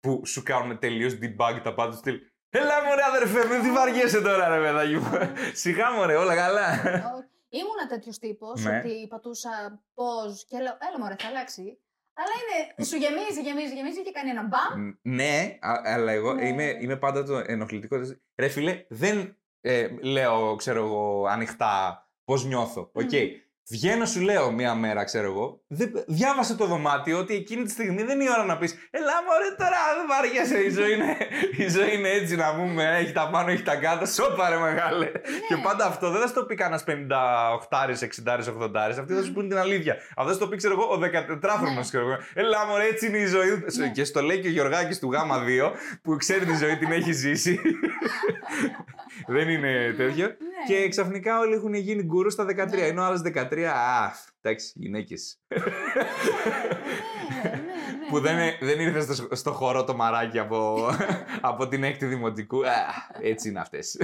Που 0.00 0.26
σου 0.26 0.42
κάνουν 0.42 0.78
τελείως 0.78 1.18
debug 1.22 1.60
τα 1.62 1.74
πάντα 1.74 1.90
του 1.90 1.96
στυλ. 1.96 2.20
Έλα 2.50 2.84
μωρέ 2.84 3.02
αδερφέ, 3.14 3.46
μην 3.48 3.62
τι 3.62 3.70
βαριέσαι 3.70 4.20
τώρα 4.20 4.48
ρε 4.48 4.60
παιδάκι 4.64 4.94
μου. 4.96 5.10
Σιγά 5.52 5.90
μωρέ, 5.90 6.14
όλα 6.16 6.34
καλά. 6.34 6.68
Όχι. 7.14 7.28
Ήμουνα 7.48 7.86
τέτοιος 7.88 8.18
τύπος 8.18 8.62
Ναι. 8.64 8.78
ότι 8.78 9.06
πατούσα 9.08 9.80
pause 9.94 10.44
και 10.48 10.56
λέω, 10.58 10.76
Έλα 10.88 10.98
μωρέ, 10.98 11.14
θα 11.18 11.28
αλλάξει. 11.28 11.78
Αλλά 12.14 12.28
είναι. 12.40 12.84
Σου 12.86 12.96
γεμίζει, 12.96 13.40
γεμίζει, 13.40 13.74
γεμίζει 13.74 14.02
και 14.02 14.10
κάνει 14.10 14.30
ένα 14.30 14.42
μπαμ. 14.42 14.86
Ν- 14.86 14.98
Ναι, 15.02 15.58
α- 15.60 15.80
αλλά 15.84 16.12
εγώ 16.12 16.32
Ναι. 16.34 16.46
είμαι, 16.48 16.76
είμαι 16.80 16.96
πάντα 16.96 17.24
το 17.24 17.42
ενοχλητικό. 17.46 17.96
Ρε 18.36 18.48
φίλε, 18.48 18.84
δεν 18.88 19.36
ε, 19.60 19.88
λέω, 20.02 20.56
ξέρω 20.56 20.84
εγώ, 20.84 21.26
ανοιχτά 21.26 22.04
πώς 22.24 22.44
νιώθω. 22.44 22.90
Οκ. 22.92 23.12
Μμμ. 23.12 23.30
Βγαίνω, 23.72 24.04
σου 24.04 24.20
λέω 24.20 24.50
μία 24.50 24.74
μέρα, 24.74 25.04
ξέρω 25.04 25.26
εγώ. 25.26 25.60
Δεν, 25.66 25.92
διάβασε 26.06 26.54
το 26.54 26.66
δωμάτιο 26.66 27.18
ότι 27.18 27.34
εκείνη 27.34 27.62
τη 27.62 27.70
στιγμή 27.70 28.02
δεν 28.02 28.20
είναι 28.20 28.24
η 28.24 28.32
ώρα 28.36 28.44
να 28.44 28.58
πεις 28.58 28.74
Έλα, 28.90 29.12
μωρέ, 29.26 29.54
τώρα 29.58 29.78
δεν 29.96 30.06
βαριέσαι. 30.08 30.58
Η 30.68 30.70
ζωή 30.70 30.92
είναι, 30.92 31.16
η 31.56 31.68
ζωή 31.68 31.96
είναι 31.96 32.08
έτσι 32.08 32.36
να 32.36 32.54
πούμε. 32.54 32.98
Έχει 32.98 33.12
τα 33.12 33.28
πάνω, 33.30 33.50
έχει 33.50 33.62
τα 33.62 33.76
κάτω. 33.76 34.06
Σώπα, 34.06 34.48
ρε 34.48 34.56
μεγάλε. 34.56 35.10
Και 35.48 35.56
πάντα 35.62 35.86
αυτό 35.86 36.10
δεν 36.10 36.20
θα 36.20 36.26
σου 36.26 36.34
το 36.34 36.44
πει 36.44 36.54
κανένας 36.54 36.84
58, 36.86 36.92
60, 38.24 38.38
80. 38.60 38.76
Αυτοί 39.00 39.14
θα 39.14 39.22
σου 39.22 39.32
πούνε 39.32 39.48
την 39.48 39.58
αλήθεια. 39.58 39.96
Αυτό 40.16 40.26
θα 40.26 40.32
σου 40.32 40.38
το 40.38 40.48
πει, 40.48 40.56
ξέρω 40.56 40.74
εγώ, 40.74 40.84
ο 40.84 40.98
14χρονο. 41.00 41.74
Ναι. 41.74 41.80
Ξέρω 41.80 42.04
εγώ. 42.06 42.16
Ελά, 42.34 42.66
μωρέ, 42.66 42.84
έτσι 42.84 43.06
είναι 43.06 43.18
η 43.18 43.26
ζωή. 43.26 43.64
Ναι. 43.76 43.88
Και 43.88 44.04
στο 44.04 44.22
λέει 44.22 44.40
και 44.40 44.48
ο 44.48 44.50
Γιωργάκης 44.50 44.98
του 44.98 45.10
Γ2 45.12 45.70
που 46.02 46.16
ξέρει 46.16 46.44
τη 46.44 46.56
ζωή 46.56 46.76
την 46.76 46.92
έχει 46.92 47.12
ζήσει. 47.12 47.60
δεν 49.30 49.48
είναι 49.48 49.94
τέτοιο. 49.96 50.26
Ναι. 50.26 50.34
Και 50.74 50.88
ξαφνικά 50.88 51.38
όλοι 51.38 51.54
έχουν 51.54 51.74
γίνει 51.74 52.02
γκούρου 52.02 52.30
στα 52.30 52.44
13. 52.44 52.48
Ναι. 52.70 52.80
Ενώ 52.80 53.02
άλλες 53.02 53.22
13. 53.24 53.62
Α, 53.62 54.10
εντάξει, 54.40 54.72
γυναίκες. 54.74 55.40
Ναι, 55.48 55.56
ναι, 57.50 57.56
ναι, 57.56 58.08
που 58.08 58.20
δεν, 58.20 58.36
ναι. 58.36 58.56
δεν 58.60 58.80
ήρθες 58.80 59.16
στο, 59.16 59.36
στο 59.36 59.52
χώρο 59.52 59.84
το 59.84 59.94
μαράκι 59.94 60.38
από, 60.38 60.88
από 61.50 61.68
την 61.68 61.84
έκτη 61.84 62.06
δημοτικού. 62.06 62.66
Α, 62.66 62.70
έτσι 63.20 63.48
είναι 63.48 63.60
αυτές. 63.60 63.96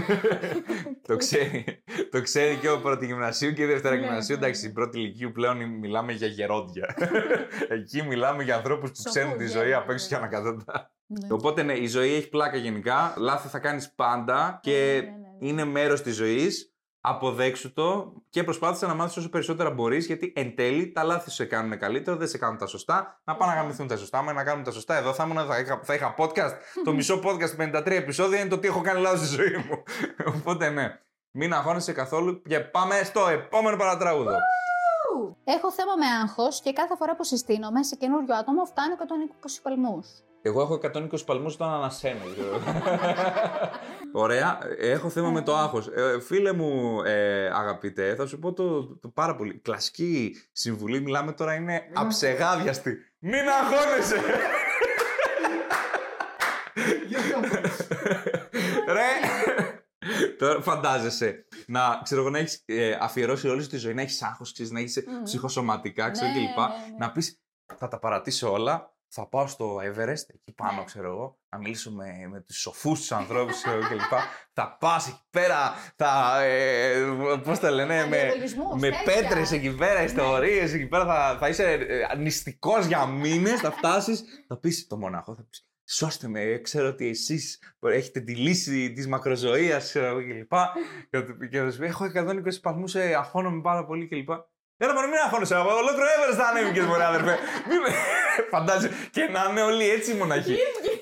το, 1.07 1.17
ξέρει, 1.17 1.65
το 2.11 2.23
ξέρει 2.23 2.57
και 2.57 2.71
ο 2.71 2.81
πρώτη 2.81 3.07
γυμνασίου 3.07 3.53
και 3.53 3.63
η 3.63 3.67
δεύτερα 3.67 3.95
Ναι, 3.95 4.01
γυμνασίου. 4.01 4.37
ναι, 4.37 4.45
Εντάξει, 4.45 4.65
ναι. 4.65 4.71
η 4.71 4.73
πρώτη 4.73 4.99
ηλικίου 4.99 5.33
πλέον 5.33 5.65
μιλάμε 5.65 6.13
για 6.13 6.27
γερόντια. 6.27 6.95
Εκεί 7.69 8.03
μιλάμε 8.03 8.43
για 8.43 8.57
ανθρώπους 8.57 8.91
που 8.91 8.97
Σοφούς 8.97 9.13
ξέρουν 9.13 9.37
τη 9.39 9.47
ζωή 9.47 9.67
γέροντα, 9.67 9.79
απ' 9.79 9.91
έξω 9.91 10.09
και 10.09 10.15
ναι. 10.15 10.21
ανακατατά. 10.21 10.91
Ναι. 11.07 11.27
Οπότε 11.31 11.63
ναι, 11.63 11.73
η 11.73 11.87
ζωή 11.87 12.15
έχει 12.15 12.29
πλάκα 12.29 12.57
γενικά. 12.57 13.15
Λάθη 13.17 13.49
θα 13.49 13.59
κάνεις 13.59 13.93
πάντα 13.95 14.59
και 14.63 15.01
Ναι, 15.05 15.11
ναι, 15.11 15.17
ναι, 15.17 15.29
ναι. 15.41 15.49
είναι 15.49 15.65
μέρος 15.65 16.03
της 16.03 16.17
ζωής. 16.17 16.71
Αποδέξου 17.01 17.73
το 17.73 18.13
και 18.31 18.45
προσπάθησε 18.45 18.87
να 18.87 18.95
μάθεις 18.95 19.17
όσο 19.17 19.29
περισσότερα 19.29 19.71
μπορείς, 19.71 20.07
γιατί 20.07 20.33
εν 20.37 20.55
τέλει 20.55 20.93
τα 20.93 21.03
λάθη 21.03 21.31
σε 21.31 21.45
κάνουν 21.45 21.79
καλύτερο, 21.79 22.17
δεν 22.17 22.29
σε 22.29 22.39
κάνουν 22.39 22.59
τα 22.59 22.67
σωστά. 22.67 23.21
Να 23.25 23.37
πάνε 23.37 23.53
να 23.53 23.59
γαμηθούν 23.61 23.87
τα 23.87 23.97
σωστά. 23.97 24.19
Άμα 24.19 24.33
να 24.33 24.45
κάνουν 24.45 24.65
τα 24.65 24.71
σωστά, 24.71 24.97
εδώ 24.97 25.13
θα 25.13 25.25
ήμουν, 25.25 25.47
θα 25.47 25.59
είχα, 25.59 25.81
θα 25.83 25.95
είχα 25.95 26.15
podcast. 26.19 26.53
το 26.85 26.93
μισό 26.93 27.21
podcast, 27.25 27.57
53 27.57 27.87
επεισόδια, 27.87 28.41
είναι 28.41 28.49
το 28.49 28.59
τι 28.59 28.69
έχω 28.69 28.81
κάνει 28.81 29.01
λάθος 29.01 29.27
στη 29.27 29.35
ζωή 29.37 29.57
μου. 29.57 29.83
Οπότε 30.37 30.69
ναι, 30.69 31.01
μην 31.31 31.53
αγχώνεσαι 31.53 31.93
καθόλου 31.93 32.43
και 32.43 32.61
πάμε 32.61 33.03
στο 33.05 33.29
επόμενο 33.29 33.77
παρατράγουδο. 33.77 34.37
Έχω 35.45 35.73
θέμα 35.73 35.97
με 35.97 36.07
άγχος 36.23 36.61
και 36.61 36.73
κάθε 36.73 36.97
φορά 36.97 37.17
που 37.17 37.25
συστήνομαι 37.25 37.83
σε 37.83 37.97
καινούριο 37.97 38.35
άτομο 38.35 38.65
φτάνω 38.65 38.95
120 38.95 39.61
παλμούς. 39.63 40.07
Εγώ 40.47 40.61
έχω 40.61 40.81
120 40.83 41.25
παλμούς 41.27 41.55
όταν 41.55 41.69
ανασένω. 41.71 42.21
Ωραία. 44.13 44.59
Έχω 44.79 45.09
θέμα 45.09 45.31
με 45.31 45.43
το 45.43 45.57
άγχος. 45.57 45.87
Ε, 45.87 46.21
φίλε 46.21 46.53
μου, 46.53 47.03
ε, 47.05 47.47
αγαπητέ, 47.47 48.15
θα 48.15 48.27
σου 48.27 48.39
πω 48.39 48.53
το, 48.53 48.97
το 48.97 49.09
πάρα 49.09 49.37
πολύ. 49.37 49.59
Κλασική 49.59 50.37
συμβουλή, 50.53 51.01
μιλάμε 51.01 51.33
τώρα, 51.33 51.55
είναι 51.55 51.83
αψεγάδιαστη. 51.95 52.97
Μην 53.19 53.35
αγχώνεσαι! 53.49 54.17
Ρε! 58.89 59.03
Τώρα 60.39 60.63
φαντάζεσαι 60.63 61.47
να, 61.67 62.01
ξέρω 62.03 62.21
εγώ, 62.21 62.31
να 62.31 62.39
έχεις 62.39 62.65
αφιερώσει 63.01 63.49
όλη 63.49 63.63
σου 63.63 63.69
τη 63.69 63.77
ζωή, 63.77 63.95
να 63.95 64.03
έχεις 64.03 64.23
άγχος, 64.23 64.53
ξέρεις, 64.53 64.73
να 64.73 64.81
έχεις 64.81 65.05
Μμμ. 65.07 65.23
ψυχοσωματικά, 65.23 66.11
ξέρω 66.11 66.31
Ναι, 66.31 66.35
κλπ. 66.39 66.59
ναι, 66.59 66.65
ναι. 66.65 66.97
Να 66.99 67.13
πεις, 67.13 67.41
θα 67.79 67.89
τα 67.89 67.99
παρατήσω 67.99 68.53
όλα, 68.53 68.96
θα 69.09 69.29
πάω 69.29 69.47
στο 69.47 69.77
Everest, 69.77 70.27
εκεί 70.35 70.53
πάνω, 70.55 70.79
Ναι. 70.79 70.85
ξέρω 70.85 71.09
εγώ, 71.09 71.39
να 71.49 71.59
μιλήσω 71.59 71.91
με, 71.93 72.29
με 72.31 72.41
τους 72.41 72.57
σοφούς 72.61 72.99
τους 72.99 73.13
ανθρώπους 73.13 73.63
ξέρω 73.63 73.77
εγώ, 73.77 73.89
κλπ. 73.89 74.01
θα 74.53 74.77
πας 74.81 75.09
εκεί 75.09 75.23
πέρα, 75.31 75.73
θα, 75.97 76.43
ε, 76.43 77.05
πώς 77.45 77.59
τα 77.59 77.71
λένε, 77.71 78.07
με, 78.07 78.17
Διαλογισμούς, 78.25 78.81
με 78.81 78.91
τέτοια. 78.91 79.03
πέτρες 79.15 79.53
εκεί 79.53 79.75
πέρα, 79.75 80.03
ιστορίες 80.03 80.73
εκεί 80.73 80.87
πέρα, 80.87 81.05
θα, 81.07 81.37
θα 81.41 81.49
είσαι 81.49 81.73
ε, 81.73 82.17
νηστικός 82.17 82.87
για 82.87 83.07
μήνες, 83.07 83.61
θα 83.61 83.71
φτάσεις, 83.71 84.25
θα 84.49 84.57
πεις 84.59 84.87
το 84.87 84.97
μονάχο, 84.97 85.35
θα 85.35 85.43
πεις 85.51 85.61
Σώστε 85.89 86.29
με, 86.29 86.61
ξέρω 86.63 86.89
ότι 86.89 87.09
εσείς 87.09 87.59
έχετε 87.81 88.21
τη 88.21 88.35
λύση 88.35 88.93
της 88.93 89.09
μακροζωίας 89.09 89.85
ξέρω 89.89 90.07
εγώ, 90.07 90.19
κλπ. 90.23 90.53
Και 91.11 91.19
θα- 91.19 91.47
και 91.51 91.59
θα 91.61 91.71
σου 91.71 91.79
πει, 91.79 91.87
έχω 91.87 92.05
120 92.05 92.61
παλμούς, 92.63 92.95
ε, 92.95 93.15
αγχώνομαι 93.15 93.61
πάρα 93.61 93.85
πολύ 93.87 94.09
κλπ. 94.09 94.29
Έλα 94.79 94.93
μωρέ, 94.95 95.07
μην 95.07 95.19
αγχώνεσαι, 95.25 95.55
από 95.57 95.71
ολόκληρο 95.83 96.07
Everest 96.17 96.37
θα 96.41 96.47
ανέβηκες 96.51 96.85
μωρέ 96.91 97.05
αδερφέ. 97.13 97.35
Μην 97.69 97.79
με- 97.85 97.95
Φαντάζεσαι, 98.53 98.91
και 99.11 99.23
να 99.35 99.41
είναι 99.51 99.63
όλοι 99.71 99.85
έτσι 99.97 100.11
μοναχοί. 100.21 100.57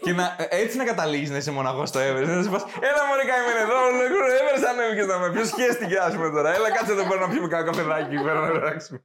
και 0.04 0.12
να, 0.12 0.24
ε, 0.38 0.46
έτσι 0.62 0.76
να 0.76 0.84
καταλήγεις 0.84 1.30
να 1.30 1.36
είσαι 1.36 1.50
μοναχός 1.58 1.88
στο 1.88 2.00
Everest. 2.06 2.26
Να 2.36 2.42
σου 2.42 2.50
πας, 2.54 2.64
έλα 2.88 3.02
μωρέ 3.08 3.24
καημένε 3.30 3.60
εδώ, 3.66 3.76
ολόκληρο 3.92 4.26
Everest 4.38 4.64
ανέβηκες 4.72 5.06
να 5.06 5.16
με. 5.18 5.26
Ποιος 5.34 5.48
σχέστηκε 5.48 5.96
ας 5.98 6.12
πούμε 6.14 6.30
τώρα. 6.36 6.54
Έλα 6.54 6.70
κάτσε 6.76 6.92
εδώ 6.96 7.04
πέρα 7.08 7.20
να 7.20 7.28
πιούμε 7.32 7.48
κάνα 7.48 7.64
καφεδάκι 7.70 8.16
πέρα 8.26 8.40
να 8.46 8.58
ράξουμε. 8.64 8.98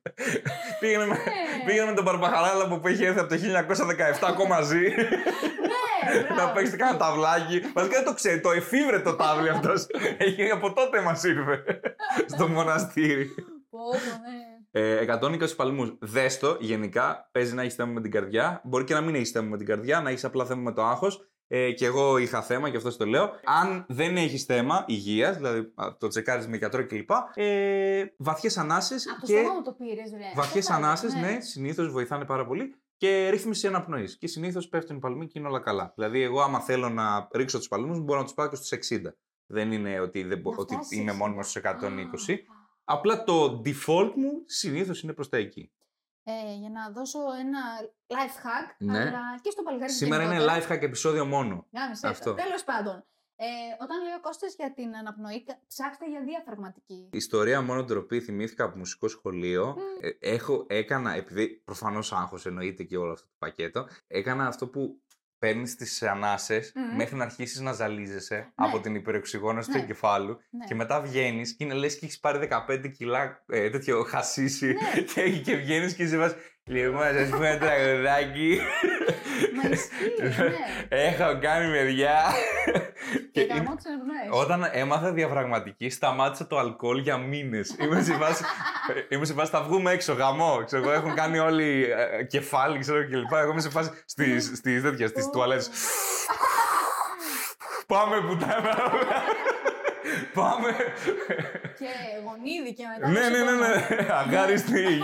πήγαινε, 0.80 1.06
με, 1.06 1.18
πήγαινε 1.66 1.86
με 1.90 1.96
τον 2.00 2.06
Παρπαχαράλαμπο 2.06 2.76
που 2.80 2.88
είχε 2.88 3.06
έρθει 3.08 3.20
από 3.20 3.30
το 3.34 3.36
1917 3.36 4.28
ακόμα 4.34 4.62
ζει. 4.62 4.86
Ναι, 5.70 6.20
να 6.30 6.34
μπράβο. 6.36 6.52
παίξει 6.56 6.76
κάνα 6.82 6.98
ταυλάκι. 6.98 7.58
Βασικά 7.78 7.96
δεν 8.00 8.06
το 8.10 8.14
ξέρει, 8.14 8.40
το 8.46 8.52
εφήβρε 8.52 9.00
το 9.00 9.14
τάβλι 9.16 9.50
αυτός. 9.50 9.88
Έχει 10.18 10.50
από 10.58 10.74
τότε 10.74 11.02
μας 11.02 11.24
ήρθε 11.24 11.64
στο 12.34 12.48
μοναστήρι. 12.48 13.26
Πω, 13.72 13.80
πω, 13.80 13.98
ναι. 14.24 14.49
Ε, 14.72 15.06
120 15.22 15.56
παλμούς. 15.56 15.96
Δέστο, 16.00 16.58
γενικά, 16.60 17.30
παίζει 17.32 17.54
να 17.54 17.62
έχεις 17.62 17.74
θέμα 17.76 17.92
με 17.92 18.02
την 18.02 18.12
καρδιά. 18.12 18.62
Μπορεί 18.64 18.84
και 18.84 18.94
να 18.94 19.02
μην 19.02 19.16
έχεις 19.16 19.32
θέμα 19.32 19.48
με 19.50 19.58
την 19.58 19.66
καρδιά, 19.66 20.02
να 20.02 20.10
έχεις 20.10 20.26
απλά 20.26 20.46
θέμα 20.46 20.62
με 20.62 20.72
το 20.74 20.84
άγχος. 20.84 21.24
Ε, 21.52 21.72
και 21.72 21.86
εγώ 21.86 22.18
είχα 22.18 22.42
θέμα, 22.42 22.70
και 22.70 22.78
αυτό 22.78 22.98
το 22.98 23.06
λέω. 23.06 23.30
Αν 23.44 23.86
δεν 23.88 24.18
έχεις 24.18 24.44
θέμα 24.44 24.84
υγείας, 24.88 25.36
δηλαδή 25.38 25.60
α, 25.76 25.88
το 26.00 26.08
τσεκάρεις 26.08 26.48
με 26.48 26.58
γιατρό 26.58 26.86
κλπ. 26.86 27.10
Ε, 27.34 28.04
Βαθιές 28.18 28.58
ανάσες 28.58 29.08
Από 29.10 29.20
το 29.22 29.26
και. 29.26 29.40
στόμα 29.40 29.54
μου 29.54 29.62
το 29.64 29.72
πήρες, 29.72 30.12
ρε. 30.12 30.32
Βαθιές 30.36 30.70
Αυτό 30.70 30.82
θα 30.82 30.88
ανάσες, 30.88 31.14
έλεγα, 31.16 31.32
ναι, 31.32 31.42
συνήθως 31.42 31.92
βοηθάνε 31.92 32.26
πάρα 32.26 32.46
πολύ. 32.46 32.76
Και 32.98 33.30
ρύθμιση 33.30 33.68
αναπνοής. 33.68 34.18
Και 34.18 34.28
συνήθως 34.28 34.68
πέφτουν 34.70 34.96
οι 34.96 35.00
παλμοί 35.00 35.28
και 35.28 35.40
είναι 35.40 35.48
όλα 35.48 35.60
καλά. 35.60 35.92
Δηλαδή, 35.96 36.22
εγώ, 36.22 36.42
άμα 36.42 36.60
θέλω 36.60 36.90
να 36.90 37.28
ρίξω 37.34 37.58
τους 37.58 37.68
παλμούς, 37.68 38.00
μπορώ 38.00 38.20
να 38.20 38.26
τους 38.26 38.34
πάω 38.34 38.48
και 38.50 38.56
στους 38.56 38.72
60. 38.72 39.16
Δεν 39.46 39.72
είναι 39.72 40.00
ότι, 40.00 40.24
δεν 40.24 40.40
μπο- 40.40 40.52
Να 40.52 40.58
ότι 40.58 40.74
φτάσεις. 40.74 40.98
είμαι 40.98 41.14
μόνιμος 41.14 41.50
στους 41.50 41.56
120. 41.56 42.40
Α, 42.90 42.94
Απλά 42.94 43.24
το 43.24 43.62
default 43.66 44.12
μου 44.16 44.44
συνήθως 44.46 45.02
είναι 45.04 45.14
προς 45.14 45.30
τα 45.30 45.38
εκεί. 45.38 45.72
Ε, 46.24 46.54
για 46.60 46.70
να 46.70 46.92
δώσω 46.92 47.20
ένα 47.40 47.60
life 48.08 48.46
hack, 48.46 48.76
Ναι. 48.78 49.00
αλλά 49.00 49.40
και 49.42 49.50
στο 49.50 49.64
παλικάρι 49.64 49.92
Σήμερα 49.92 50.24
είναι 50.24 50.46
life 50.46 50.72
hack 50.72 50.82
επεισόδιο 50.82 51.26
μόνο. 51.26 51.68
Αυτό. 51.92 52.08
Αυτό. 52.08 52.34
Τέλος 52.34 52.64
πάντων. 52.64 53.04
Ε, 53.42 53.46
όταν 53.84 54.04
λέει 54.04 54.14
ο 54.14 54.20
Κώστας 54.22 54.56
για 54.56 54.74
την 54.74 54.96
αναπνοή, 54.96 55.44
κα- 55.44 55.60
ψάξτε 55.68 56.10
για 56.10 56.22
διαφραγματική. 56.24 57.10
Ιστορία 57.12 57.62
μόνο 57.62 57.84
ντροπή 57.84 58.22
θυμήθηκα 58.22 58.64
από 58.64 58.78
μουσικό 58.78 59.08
σχολείο. 59.08 59.76
Ε, 60.02 60.34
έχω, 60.34 60.66
έκανα, 60.70 61.12
επειδή 61.16 61.48
προφανώς 61.66 62.14
άγχος 62.14 62.46
εννοείται 62.46 62.84
και 62.84 62.98
όλο 62.98 63.12
αυτό 63.12 63.26
το 63.28 63.36
πακέτο, 63.40 63.88
έκανα 64.08 64.48
αυτό 64.48 64.68
που 64.68 65.02
παίρνεις 65.40 65.76
τις 65.76 66.04
ανάσες 66.04 66.72
Μμμ. 66.76 66.96
μέχρι 66.96 67.16
να 67.16 67.24
αρχίσεις 67.24 67.60
να 67.60 67.72
ζαλίζεσαι 67.74 68.52
από 68.56 68.80
την 68.80 68.96
υπερεξυγόνωση 68.96 69.70
του 69.72 69.78
Ναι. 69.78 69.84
εγκεφάλου 69.84 70.40
Ναι. 70.50 70.66
και 70.66 70.76
μετά 70.76 71.02
βγαίνεις 71.02 71.56
και 71.56 71.64
είναι 71.64 71.74
λες 71.74 72.00
και 72.00 72.06
έχεις 72.06 72.20
πάρει 72.20 72.38
15 72.68 72.88
κιλά 72.98 73.44
ε, 73.48 73.70
τέτοιο 73.70 74.04
χασίσι 74.04 74.66
Ναι. 74.68 75.02
και, 75.14 75.30
και 75.30 75.56
βγαίνεις 75.56 75.94
και 75.94 76.08
σε 76.08 76.18
βάζεις. 76.18 76.38
Λοιπόν, 76.64 77.14
να 77.14 77.26
σα 77.26 77.38
πω 77.38 77.44
ένα 77.44 77.58
τραγουδάκι. 77.58 78.60
Μα 79.64 79.70
ισχύει, 79.70 80.14
ναι. 80.44 80.56
Έχω 80.98 81.40
κάνει 81.42 81.72
παιδιά. 81.72 82.20
Και 83.32 83.42
είναι- 83.42 83.54
γαμώ 83.54 83.76
τις 83.76 83.86
αναπνοές. 83.86 84.28
Όταν 84.44 84.70
έμαθα 84.72 85.12
διαφραγματική, 85.14 85.90
σταμάτησα 85.90 86.48
το 86.48 86.58
αλκοόλ 86.58 86.98
για 86.98 87.18
μήνες. 87.18 87.76
Είμαι 87.80 88.02
σε 88.02 88.14
φάση. 88.14 88.44
Είμαι 89.10 89.26
σε 89.26 89.34
φάση, 89.34 89.52
θα 89.52 89.62
βγούμε 89.62 89.92
έξω, 89.92 90.14
γαμό. 90.14 90.64
Ξέρω, 90.66 90.82
εγώ, 90.84 90.92
έχουν 90.92 91.14
κάνει 91.16 91.38
όλοι 91.40 91.88
ε, 92.20 92.24
κεφάλι, 92.24 92.80
ξέρω 92.80 93.04
και 93.04 93.16
λοιπά. 93.16 93.40
Εγώ 93.40 93.52
είμαι 93.52 93.62
σε 93.62 93.70
φάση 93.70 93.90
στις, 94.06 94.52
στις, 94.56 94.82
τέτοια, 94.82 95.08
στις 95.08 95.30
τουαλέτες. 95.30 95.70
Πάμε 97.88 98.22
πουτάνα. 98.22 98.92
Πάμε. 100.34 100.76
Και 101.80 101.86
γονίδι 102.26 102.74
και 102.74 102.84
μετά. 103.00 103.12
ναι, 103.12 103.30
ναι, 103.38 103.44
ναι, 103.44 103.52
ναι. 103.52 103.68
νοσοκομείο. 103.68 104.16
Αγάριστη. 104.16 105.02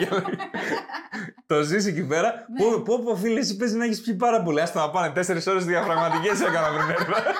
Το 1.45 1.61
ζήσει 1.61 1.89
εκεί 1.89 2.05
πέρα. 2.05 2.45
Ναι. 2.49 2.63
Πω, 2.63 2.81
πω, 2.81 3.03
πω, 3.03 3.15
φίλε, 3.15 3.39
εσύ 3.39 3.55
παίζει 3.55 3.75
να 3.77 3.85
έχεις 3.85 4.01
πιει 4.01 4.13
πάρα 4.13 4.41
πολύ. 4.41 4.61
Άστα 4.61 4.79
να 4.79 4.89
πάνε. 4.89 5.13
Τέσσερις 5.13 5.47
ώρες 5.47 5.65
διαφραγματικέ 5.65 6.29
έκανα 6.29 6.67
πριν 6.67 6.89
έρθω. 6.89 7.13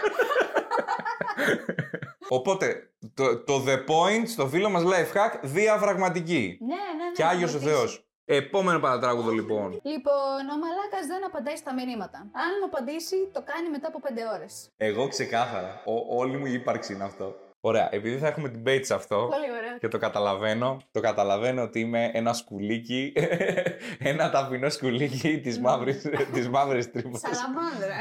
Οπότε, 2.37 2.89
το, 3.13 3.37
το 3.43 3.63
The 3.67 3.75
Point 3.75 4.23
στο 4.27 4.47
φίλο 4.47 4.69
μας 4.69 4.83
life 4.85 5.17
hack, 5.17 5.39
διαφραγματική. 5.41 6.57
Ναι, 6.61 6.67
ναι, 6.67 7.03
ναι. 7.03 7.11
Και 7.15 7.21
θα 7.21 7.27
Άγιος 7.29 7.53
ο 7.53 7.57
βοηθήσει. 7.59 7.75
Θεός. 7.77 8.05
Επόμενο 8.25 8.79
παρατράγουδο 8.79 9.31
λοιπόν. 9.31 9.79
Λοιπόν, 9.83 10.39
ο 10.53 10.57
μαλάκας 10.63 11.05
δεν 11.07 11.25
απαντάει 11.25 11.55
στα 11.55 11.73
μηνύματα. 11.73 12.17
Αν 12.17 12.49
μου 12.59 12.65
απαντήσει, 12.65 13.15
το 13.33 13.41
κάνει 13.45 13.69
μετά 13.69 13.87
από 13.87 13.99
5 14.03 14.07
ώρες. 14.35 14.69
Εγώ 14.77 15.07
ξεκάθαρα. 15.07 15.81
Ο, 15.85 16.17
όλη 16.17 16.37
μου 16.37 16.45
η 16.45 16.53
ύπαρξη 16.53 16.93
είναι 16.93 17.03
αυτό. 17.03 17.35
Ωραία, 17.67 17.87
επειδή 17.91 18.17
θα 18.17 18.27
έχουμε 18.27 18.51
debate 18.55 18.79
σε 18.83 18.93
αυτό 18.93 19.15
Πολύ 19.15 19.51
ωραία. 19.51 19.77
και 19.77 19.87
το 19.87 19.97
καταλαβαίνω, 19.97 20.81
το 20.91 20.99
καταλαβαίνω 20.99 21.61
ότι 21.61 21.79
είμαι 21.79 22.09
ένα 22.13 22.33
σκουλίκι, 22.33 23.13
ένα 24.11 24.29
ταπεινό 24.29 24.69
σκουλίκι 24.69 25.39
της 25.41 25.59
μαύρης, 25.59 26.01
της 26.33 26.49
μαύρης 26.49 26.91
τρύπας. 26.91 27.19
Σαλαμάνδρα. 27.19 27.95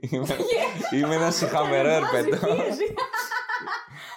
είμαι, 0.10 0.36
είμαι 0.94 1.14
ένας 1.14 1.34
συχαμερό 1.36 1.88
ερπετό. 1.88 2.46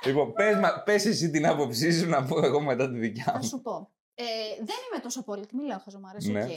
λοιπόν, 0.06 0.34
πες, 0.34 0.56
μα- 0.56 0.82
πες 0.84 1.06
εσύ 1.06 1.30
την 1.30 1.46
άποψή 1.48 1.92
σου 1.94 2.10
να 2.10 2.24
πω 2.24 2.46
εγώ 2.46 2.62
μετά 2.62 2.92
τη 2.92 2.98
δικιά 2.98 3.24
Θα 3.24 3.38
μου. 3.38 3.44
σου 3.44 3.62
πω. 3.62 3.92
Ε, 4.14 4.24
δεν 4.58 4.76
είμαι 4.92 5.02
τόσο 5.02 5.20
απόλυτη, 5.20 5.56
μην 5.56 5.66
λέω 5.66 5.80
χαζομάρες. 5.84 6.26
Ναι. 6.28 6.44
οκ. 6.44 6.50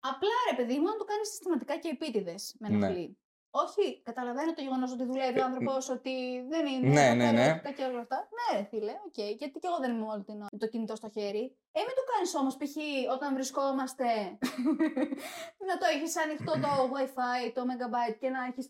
Απλά 0.00 0.34
ρε 0.50 0.56
παιδί 0.56 0.78
μου, 0.78 0.88
αν 0.88 0.98
το 0.98 1.04
κάνεις 1.04 1.28
συστηματικά 1.28 1.76
και 1.78 1.88
επίτηδες, 1.92 2.54
με 2.58 2.68
Ναι. 2.68 2.76
Ενοχλεί. 3.54 3.62
Όχι, 3.62 4.02
καταλαβαίνω 4.08 4.50
το 4.54 4.62
γεγονός 4.66 4.90
ότι 4.96 5.04
δουλεύει 5.10 5.40
ο 5.40 5.44
άνθρωπος, 5.50 5.82
ότι 5.96 6.14
δεν 6.52 6.64
είναι. 6.72 6.88
Ναι, 6.96 7.06
ναι, 7.20 7.30
ναι. 7.38 7.44
απαραίτητα 7.50 7.70
Και 7.76 7.84
όλα 7.90 8.00
αυτά. 8.06 8.18
Ναι, 8.36 8.46
ρε 8.58 8.64
φίλε, 8.70 8.94
οκ. 9.08 9.18
Γιατί 9.40 9.56
και 9.62 9.68
εγώ 9.70 9.78
δεν 9.84 9.90
είμαι 9.94 10.06
όλη 10.14 10.24
την 10.30 10.34
ώρα 10.44 10.52
με 10.52 10.58
το 10.64 10.68
κινητό 10.72 10.94
στο 11.00 11.08
χέρι. 11.16 11.44
Ε, 11.76 11.80
μην 11.86 11.94
το 11.98 12.04
κάνεις 12.12 12.30
όμως, 12.40 12.54
π.χ. 12.60 12.74
όταν 13.16 13.28
βρισκόμαστε. 13.38 14.06
να 15.68 15.74
το 15.80 15.84
έχεις 15.94 16.12
ανοιχτό 16.24 16.52
το 16.64 16.70
WiFi, 16.94 17.42
το 17.56 17.62
Megabyte 17.70 18.16
και 18.20 18.28
να 18.36 18.40
έχεις. 18.50 18.66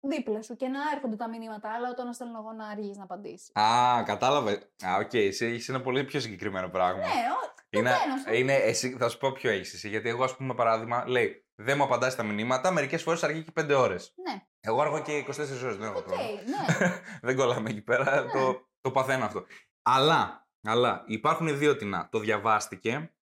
δίπλα 0.00 0.42
σου 0.42 0.56
και 0.56 0.68
να 0.68 0.80
έρχονται 0.94 1.16
τα 1.16 1.28
μηνύματα, 1.28 1.68
αλλά 1.74 1.88
όταν 1.90 2.12
στέλνω 2.14 2.38
εγώ 2.38 2.52
να 2.52 2.66
αργείς 2.68 2.96
να 2.96 3.02
απαντήσεις. 3.02 3.50
Α, 3.54 4.02
κατάλαβε. 4.06 4.52
Α, 4.86 4.96
οκ, 5.00 5.14
εσύ 5.14 5.46
έχεις 5.46 5.68
ένα 5.68 5.80
πολύ 5.80 6.04
πιο 6.04 6.20
συγκεκριμένο 6.20 6.68
πράγμα. 6.68 6.98
Ναι, 7.00 7.04
ο, 7.36 7.40
το 7.70 7.78
Είναι, 7.78 7.90
παίρνω 7.90 8.16
στο- 8.20 8.32
είναι, 8.34 8.54
εσύ, 8.54 8.96
θα 8.98 9.08
σου 9.08 9.18
πω 9.18 9.32
ποιο 9.32 9.50
έχεις 9.50 9.74
εσύ. 9.74 9.88
Γιατί 9.88 10.08
εγώ, 10.08 10.24
ας 10.24 10.36
πούμε, 10.36 10.54
παράδειγμα, 10.54 11.04
λέει 11.08 11.44
δεν 11.62 11.76
μου 11.76 11.82
απαντάει 11.82 12.14
τα 12.14 12.22
μηνύματα, 12.22 12.70
μερικές 12.70 13.02
φορές 13.02 13.22
αργεί 13.22 13.42
και 13.42 13.52
5 13.60 13.74
ώρες. 13.76 14.14
Ναι, 14.28 14.42
Εγώ 14.60 14.80
αργώ 14.80 15.00
και 15.02 15.18
24 15.18 15.28
ώρες, 15.64 15.76
δεν 15.76 15.82
έχω 15.82 15.98
οκ, 15.98 16.04
πρόβλημα. 16.04 16.32
ναι. 16.78 17.00
δεν 17.26 17.36
κολλάμε 17.36 17.70
εκεί 17.70 17.80
πέρα. 17.82 18.22
Ναι. 18.24 18.30
Το, 18.32 18.68
το 18.80 18.90
παθαίνω 18.90 19.24
αυτό. 19.24 19.44
Αλλά, 19.82 20.48
αλλά 20.62 21.04
υπάρχουν 21.06 21.58
δύο 21.58 21.76
τινά. 21.76 22.08
Το 22.10 22.18
διαβάστηκε. 22.18 23.12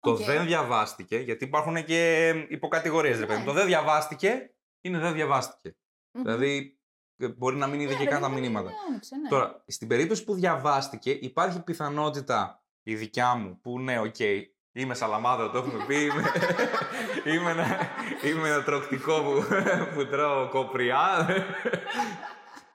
Το 0.00 0.10
Οκ. 0.10 0.22
δεν 0.24 0.46
διαβάστηκε, 0.46 1.16
γιατί 1.18 1.44
υπάρχουν 1.44 1.84
και 1.84 2.28
υποκατηγορίες. 2.48 3.18
Ναι. 3.18 3.42
Το 3.44 3.52
δεν 3.52 3.66
διαβάστηκε 3.66 4.54
είναι 4.80 4.98
δεν 4.98 5.12
διαβάστηκε. 5.12 5.76
Μμμ. 6.12 6.22
Δηλαδή, 6.22 6.78
ε, 7.16 7.28
μπορεί 7.28 7.56
να 7.56 7.66
μην 7.66 7.80
είδε 7.80 7.92
Ναι, 7.92 7.98
και 7.98 8.04
ρε, 8.04 8.10
καν 8.10 8.20
τα 8.20 8.26
δεν- 8.28 8.34
δεν 8.36 8.44
μηνύματα. 8.44 8.70
άνοιξε, 8.88 9.16
ναι. 9.16 9.28
Τώρα, 9.28 9.64
στην 9.66 9.88
περίπτωση 9.88 10.24
που 10.24 10.34
διαβάστηκε, 10.34 11.10
υπάρχει 11.10 11.62
πιθανότητα 11.62 12.64
η 12.82 12.94
δικιά 12.94 13.34
μου 13.34 13.60
που 13.60 13.78
ναι, 13.80 13.98
οκ, 13.98 14.18
είμαι 14.72 14.94
σαλαμάνδρα, 14.94 15.50
το 15.50 15.58
έχουμε 15.58 15.84
πει. 15.86 16.10
Είμαι, 17.24 17.36
είμαι, 17.36 17.50
ένα, 17.50 17.78
είμαι 18.24 18.48
ένα 18.48 18.62
τρωκτικό 18.62 19.20
που, 19.22 19.44
που 19.94 20.06
τρώω 20.06 20.48
κοπριά. 20.48 21.26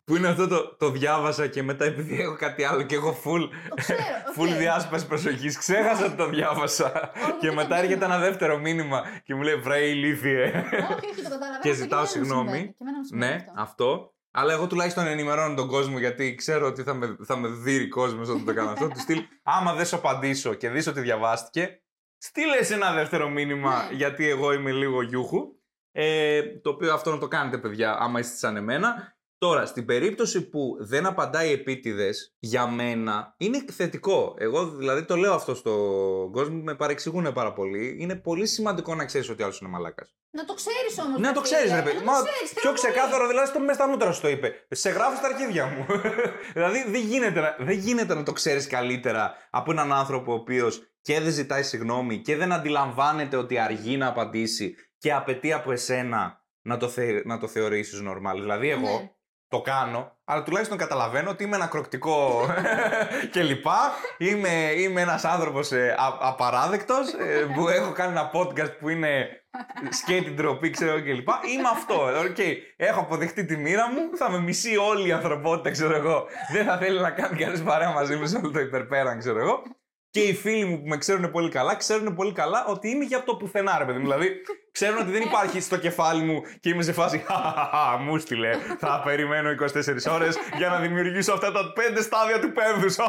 που 0.06 0.16
είναι 0.16 0.28
αυτό 0.28 0.48
το, 0.48 0.76
το 0.76 0.90
διάβασα 0.90 1.48
και 1.48 1.64
μετά 1.64 1.86
επειδή 1.86 2.22
έχω 2.22 2.36
κάτι 2.36 2.64
άλλο 2.64 2.82
και 2.82 2.96
έχω 2.96 3.18
full, 3.24 3.50
Το 3.70 3.76
ξέρω, 3.76 4.00
ok. 4.28 4.36
full 4.38 4.58
διάσπαση 4.58 5.08
προσοχής, 5.08 5.58
ξέχασα 5.58 6.06
ότι 6.06 6.16
το 6.16 6.26
διάβασα. 6.30 7.12
και 7.40 7.48
δεν 7.48 7.54
μετά 7.56 7.68
το 7.68 7.76
έρχεται 7.76 8.00
κάνω. 8.00 8.14
ένα 8.14 8.24
δεύτερο 8.24 8.58
μήνυμα 8.58 9.04
και 9.24 9.36
μου 9.36 9.42
λέει 9.42 9.56
βρε 9.56 9.78
ηλίθιε. 9.80 10.44
Όχι, 10.44 10.52
όχι, 10.52 11.22
το 11.22 11.30
καταλαβαίνω. 11.30 11.60
Και 11.62 11.70
αυτό 11.70 11.82
ζητάω 11.82 12.00
εμένα 12.00 12.02
μου 12.02 12.06
συγγνώμη. 12.08 12.50
συμβαίνει, 12.50 12.68
Και 12.68 12.76
εμένα 12.82 12.98
μου 12.98 13.04
συμβαίνει 13.04 13.32
Ναι, 13.34 13.36
αυτό. 13.36 13.62
αυτό. 13.62 14.14
Αλλά 14.32 14.54
εγώ 14.54 14.68
τουλάχιστον 14.68 15.08
ενημερώνω 15.08 15.56
τον 15.56 15.68
κόσμο 15.68 16.00
γιατί 16.00 16.36
ξέρω 16.36 16.68
ότι 16.68 16.84
θα 16.84 16.94
με, 16.94 17.16
θα 17.26 17.38
με 17.38 17.48
δει 17.48 17.88
κόσμος 17.88 18.30
όταν 18.30 18.46
το 18.46 18.54
κάνω 18.54 18.70
αυτό. 18.70 18.88
Του 18.88 19.00
στυλ, 19.00 19.20
άμα 19.44 19.74
δεν 19.74 19.86
σου 19.86 19.96
απαντήσω 19.96 20.54
και 20.54 20.70
δεις 20.70 20.88
ότι 20.88 21.00
διαβάστηκε, 21.02 21.82
στείλε 22.22 22.58
εσύ 22.58 22.74
ένα 22.74 22.94
δεύτερο 22.94 23.30
μήνυμα 23.30 23.84
Ναι. 23.90 23.96
γιατί 23.96 24.30
εγώ 24.30 24.54
είμαι 24.54 24.72
λίγο 24.72 25.02
γιούχου. 25.02 25.58
Ε, 25.92 26.42
το 26.62 26.70
οποίο 26.70 26.94
αυτό 26.94 27.12
να 27.12 27.18
το 27.18 27.28
κάνετε, 27.28 27.58
παιδιά, 27.58 27.98
άμα 28.00 28.20
είστε 28.20 28.36
σαν 28.38 28.56
εμένα. 28.56 29.18
Τώρα, 29.38 29.66
στην 29.66 29.86
περίπτωση 29.86 30.50
που 30.50 30.78
δεν 30.80 31.06
απαντάει 31.06 31.52
επίτηδες, 31.52 32.36
για 32.40 32.68
μένα 32.68 33.34
είναι 33.38 33.64
θετικό. 33.72 34.36
Εγώ 34.38 34.66
δηλαδή 34.70 35.06
το 35.06 35.16
λέω 35.16 35.34
αυτό 35.34 35.56
στον 35.56 36.32
κόσμο, 36.32 36.62
με 36.64 36.76
παρεξηγούν 36.76 37.34
πάρα 37.34 37.54
πολύ. 37.54 37.96
Είναι 38.00 38.16
πολύ 38.16 38.46
σημαντικό 38.46 38.96
να 38.96 39.06
ξέρεις 39.06 39.30
ότι 39.30 39.44
άλλος 39.44 39.60
είναι 39.60 39.70
μαλάκας. 39.70 40.14
Να 40.32 40.46
το 40.46 40.54
ξέρεις 40.54 41.00
όμως. 41.06 41.20
Ναι, 41.20 41.28
να 41.28 41.34
το 41.34 41.42
ξέρεις, 41.42 41.74
ρε 41.74 41.82
παιδί. 41.82 42.04
Μα 42.04 42.14
πιο 42.62 42.74
ξεκάθαρο, 42.74 43.28
δηλαδή, 43.28 43.48
στο 43.48 43.60
μέσα 43.60 43.74
στα 43.74 43.88
μούτρα 43.88 44.12
σου 44.12 44.22
το 44.22 44.28
είπε. 44.30 44.54
Σε 44.70 44.90
γράφω 44.90 45.16
στα 45.18 45.28
αρχίδια 45.28 45.66
μου. 45.66 45.86
δηλαδή, 46.54 46.84
δεν 46.90 47.02
γίνεται, 47.02 47.40
να- 47.40 47.56
δεν 47.60 47.78
γίνεται 47.78 48.14
να 48.16 48.24
το 48.24 48.32
ξέρεις 48.32 48.68
καλύτερα 48.68 49.34
από 49.50 49.72
έναν 49.72 49.94
άνθρωπο 49.94 50.32
ο 50.32 50.36
οποίος 50.36 50.89
και 51.02 51.20
δεν 51.20 51.32
ζητάει 51.32 51.64
συγγνώμη 51.64 52.18
και 52.18 52.36
δεν 52.36 52.52
αντιλαμβάνεται 52.54 53.38
ότι 53.38 53.58
αργεί 53.58 53.98
να 53.98 54.08
απαντήσει 54.08 54.76
και 54.98 55.14
απαιτεί 55.14 55.54
από 55.54 55.72
εσένα 55.72 56.44
να 56.62 56.78
το, 56.78 56.88
θε, 56.88 57.22
να 57.26 57.38
το 57.40 57.48
θεωρήσεις 57.48 58.02
normal. 58.08 58.34
Δηλαδή, 58.40 58.70
εγώ 58.70 59.00
Ναι. 59.00 59.10
το 59.48 59.62
κάνω, 59.62 60.18
αλλά 60.26 60.44
τουλάχιστον 60.44 60.78
καταλαβαίνω 60.78 61.30
ότι 61.30 61.44
είμαι 61.44 61.56
ένα 61.56 61.68
κροκτικό 61.68 62.46
κλπ. 63.32 63.66
Είμαι, 64.18 64.72
είμαι 64.78 65.02
ένας 65.02 65.26
άνθρωπος 65.26 65.72
ε, 65.72 65.96
α, 65.98 66.18
απαράδεκτος 66.20 67.14
ε, 67.14 67.46
που 67.56 67.68
έχω 67.68 67.92
κάνει 67.92 68.12
ένα 68.12 68.32
podcast 68.34 68.78
που 68.80 68.90
είναι 68.90 69.28
σκέτη 69.90 70.24
ντροπή, 70.24 70.70
ξέρω 70.70 70.92
εγώ 70.92 71.04
κλπ. 71.04 71.28
Είμαι 71.28 71.70
αυτό. 71.72 71.96
Οκ, 72.30 72.38
Έχω 72.76 73.00
αποδεχτεί 73.00 73.46
τη 73.46 73.58
μοίρα 73.58 73.90
μου, 73.90 74.18
θα 74.18 74.30
με 74.32 74.40
μισεί 74.40 74.78
όλη 74.78 75.08
η 75.08 75.12
ανθρωπότητα, 75.12 75.72
ξέρω 75.72 75.96
εγώ. 75.96 76.26
Δεν 76.52 76.66
θα 76.66 76.78
θέλει 76.78 77.00
να 77.00 77.12
κάνει 77.12 77.38
κανείς 77.44 77.64
παρέα 77.64 77.92
μαζί 77.92 78.16
μου 78.16 78.26
σε 78.28 78.38
όλο 78.38 78.52
το 78.52 78.60
υπερπέραν, 78.60 79.20
ξέρω 79.20 79.40
εγώ. 79.40 79.64
Και 80.12 80.20
οι 80.20 80.34
φίλοι 80.34 80.66
μου 80.66 80.82
που 80.82 80.88
με 80.88 80.98
ξέρουν 80.98 81.32
πολύ 81.32 81.50
καλά, 81.50 81.76
ξέρουν 81.76 82.16
πολύ 82.16 82.32
καλά 82.32 82.66
ότι 82.66 82.90
είμαι 82.90 83.04
για 83.04 83.24
το 83.24 83.36
πουθενά, 83.36 83.78
ρε 83.78 83.86
παιδί 83.86 83.98
μου. 83.98 84.04
Δηλαδή, 84.04 84.42
ξέρουν 84.72 84.98
ότι 84.98 85.12
δεν 85.12 85.22
υπάρχει 85.22 85.62
στο 85.62 85.78
κεφάλι 85.78 86.24
μου 86.24 86.42
και 86.60 86.70
είμαι 86.70 86.84
σε 86.84 86.94
φάση. 86.94 87.18
«Χαχαχαχα, 87.18 87.98
Μου 87.98 88.18
'στειλε. 88.18 88.50
Θα 88.80 89.02
περιμένω 89.06 89.50
24 89.50 90.12
ώρες 90.12 90.38
για 90.58 90.70
να 90.70 90.80
δημιουργήσω 90.80 91.34
αυτά 91.34 91.52
τα 91.52 91.74
πέντε 91.74 92.02
στάδια 92.02 92.40
του 92.40 92.52
πένθου. 92.52 93.04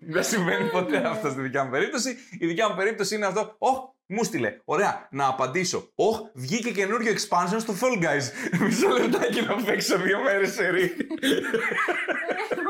Δεν 0.00 0.24
συμβαίνει 0.24 0.70
ποτέ 0.70 0.96
αυτό 0.96 1.30
στη 1.30 1.40
δικιά 1.40 1.64
μου 1.64 1.70
περίπτωση. 1.70 2.16
Η 2.38 2.46
δικιά 2.46 2.68
μου 2.68 2.76
περίπτωση 2.76 3.14
είναι 3.14 3.26
αυτό. 3.26 3.54
Ωχ, 3.58 3.78
μου 4.12 4.24
στείλε. 4.24 4.56
Ωραία, 4.64 5.08
να 5.10 5.26
απαντήσω. 5.26 5.90
Ωχ, 5.94 6.18
βγήκε 6.34 6.70
καινούριο 6.70 7.12
expansion 7.12 7.56
στο 7.58 7.74
Fall 7.80 8.02
Guys. 8.04 8.22
Μισό 8.64 8.88
λεπτάκι 8.88 9.40
να 9.42 9.54
παίξω 9.64 9.98
δύο 9.98 10.22
μέρες 10.22 10.52
σερί. 10.52 10.82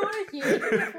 Όχι, 0.05 0.41
διαφορά. 0.43 0.91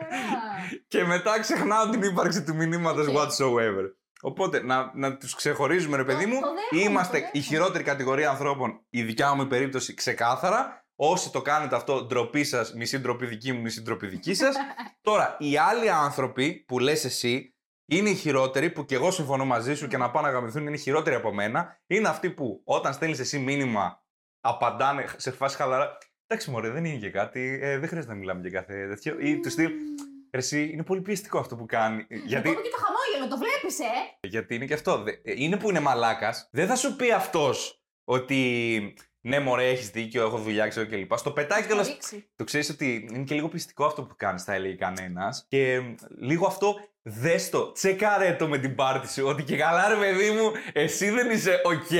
και 0.87 1.03
μετά 1.03 1.39
ξεχνάω 1.39 1.89
την 1.89 2.01
ύπαρξη 2.01 2.43
του 2.43 2.55
μηνύματος 2.55 3.07
Ok. 3.07 3.15
whatsoever. 3.17 3.85
Οπότε 4.21 4.63
να, 4.63 4.91
να 4.95 5.17
τους 5.17 5.35
ξεχωρίζουμε, 5.35 5.97
ρε 5.97 6.03
παιδί 6.03 6.23
Το- 6.23 6.29
μου. 6.29 6.39
το 6.39 6.47
δέχομαι, 6.71 6.89
Είμαστε 6.89 7.11
το 7.11 7.17
η 7.17 7.21
δέχομαι. 7.33 7.43
χειρότερη 7.43 7.83
κατηγορία 7.83 8.29
ανθρώπων, 8.29 8.85
η 8.89 9.03
δικιά 9.03 9.33
μου 9.33 9.47
περίπτωση 9.47 9.93
ξεκάθαρα. 9.93 10.81
Όσοι 10.95 11.31
το 11.31 11.41
κάνετε 11.41 11.75
αυτό, 11.75 12.03
ντροπή 12.05 12.43
σας, 12.43 12.73
μισή 12.73 12.99
ντροπή 12.99 13.25
δική 13.25 13.51
μου, 13.51 13.61
μισή 13.61 13.81
ντροπή 13.81 14.07
δική 14.07 14.33
σας. 14.33 14.55
Τώρα, 15.01 15.35
οι 15.39 15.57
άλλοι 15.57 15.89
άνθρωποι 15.89 16.63
που 16.67 16.79
λες 16.79 17.05
εσύ 17.05 17.52
είναι 17.85 18.09
οι 18.09 18.15
χειρότεροι, 18.15 18.69
που 18.69 18.85
και 18.85 18.95
εγώ 18.95 19.11
συμφωνώ 19.11 19.45
μαζί 19.45 19.75
σου 19.75 19.87
και 19.87 19.97
να 19.97 20.11
πάνε 20.11 20.27
να 20.27 20.33
γαμηθούν 20.33 20.61
είναι 20.67 20.75
οι 20.75 20.79
χειρότεροι 20.79 21.15
από 21.15 21.33
μένα. 21.33 21.81
Είναι 21.87 22.07
αυτοί 22.07 22.29
που 22.29 22.61
όταν 22.63 22.93
στέλνεις 22.93 23.19
εσύ 23.19 23.39
μήνυμα, 23.39 24.03
απαντάνε 24.41 25.05
σε 25.17 25.31
φάση 25.31 25.55
χαλαρά. 25.55 25.97
Εντάξει, 26.27 26.51
μωρέ, 26.51 26.69
δεν 26.69 26.85
είναι 26.85 26.97
και 26.97 27.09
κάτι. 27.09 27.59
Ε, 27.61 27.77
δεν 27.77 27.87
χρειάζεται 27.87 28.13
να 28.13 28.19
μιλάμε 28.19 28.41
για 28.41 28.59
κάθε 28.59 28.87
τέτοιο. 28.87 29.19
Ή 29.19 29.39
του 29.39 29.49
στυλ. 29.49 29.71
«Ρε 30.31 30.39
Εσύ, 30.39 30.69
είναι 30.71 30.83
πολύ 30.83 31.01
πιεστικό 31.01 31.39
αυτό 31.39 31.55
που 31.55 31.65
κάνει. 31.65 32.05
Γιατί 32.09 32.49
Ακόμα 32.49 32.61
και 32.61 32.69
το 32.69 32.77
χαμόγελο, 32.85 33.35
το 33.35 33.37
βλέπεις, 33.37 33.79
ε! 33.79 34.27
γιατί 34.27 34.55
είναι 34.55 34.65
και 34.65 34.73
αυτό. 34.73 34.97
Δε- 35.03 35.11
ε, 35.11 35.33
Είναι 35.35 35.57
που 35.57 35.69
είναι 35.69 35.79
μαλάκας. 35.79 36.49
Δεν 36.51 36.67
θα 36.67 36.75
σου 36.75 36.95
πει 36.95 37.11
αυτός 37.11 37.83
ότι 38.03 38.93
ναι, 39.25 39.39
μωρέ, 39.39 39.69
έχεις 39.69 39.89
δίκιο, 39.89 40.23
έχω 40.25 40.37
δουλειά, 40.37 40.67
ξέρω 40.67 40.87
κλπ. 40.87 41.17
Στο 41.17 41.31
πετάει 41.31 41.61
Θα 41.61 41.67
κιόλα. 41.67 41.83
ρίξει. 41.83 42.29
Το 42.35 42.43
ξέρεις 42.43 42.69
ότι 42.69 43.07
είναι 43.13 43.23
και 43.23 43.35
λίγο 43.35 43.47
πιστικό 43.47 43.85
αυτό 43.85 44.03
που 44.03 44.15
κάνεις, 44.17 44.43
θα 44.43 44.53
έλεγε 44.53 44.75
κανένας. 44.75 45.45
Και 45.47 45.79
μ, 45.79 45.93
λίγο 46.19 46.45
αυτό, 46.47 46.75
δες 47.01 47.49
το, 47.49 47.71
τσεκάρε 47.71 48.33
το 48.33 48.47
με 48.47 48.57
την 48.57 48.75
πάρτι 48.75 49.11
σου. 49.11 49.27
Ότι 49.27 49.43
και 49.43 49.57
καλά, 49.57 49.89
ρε 49.89 49.95
παιδί 49.95 50.31
μου, 50.31 50.51
εσύ 50.73 51.09
δεν 51.09 51.29
είσαι 51.29 51.61
OK 51.65 51.93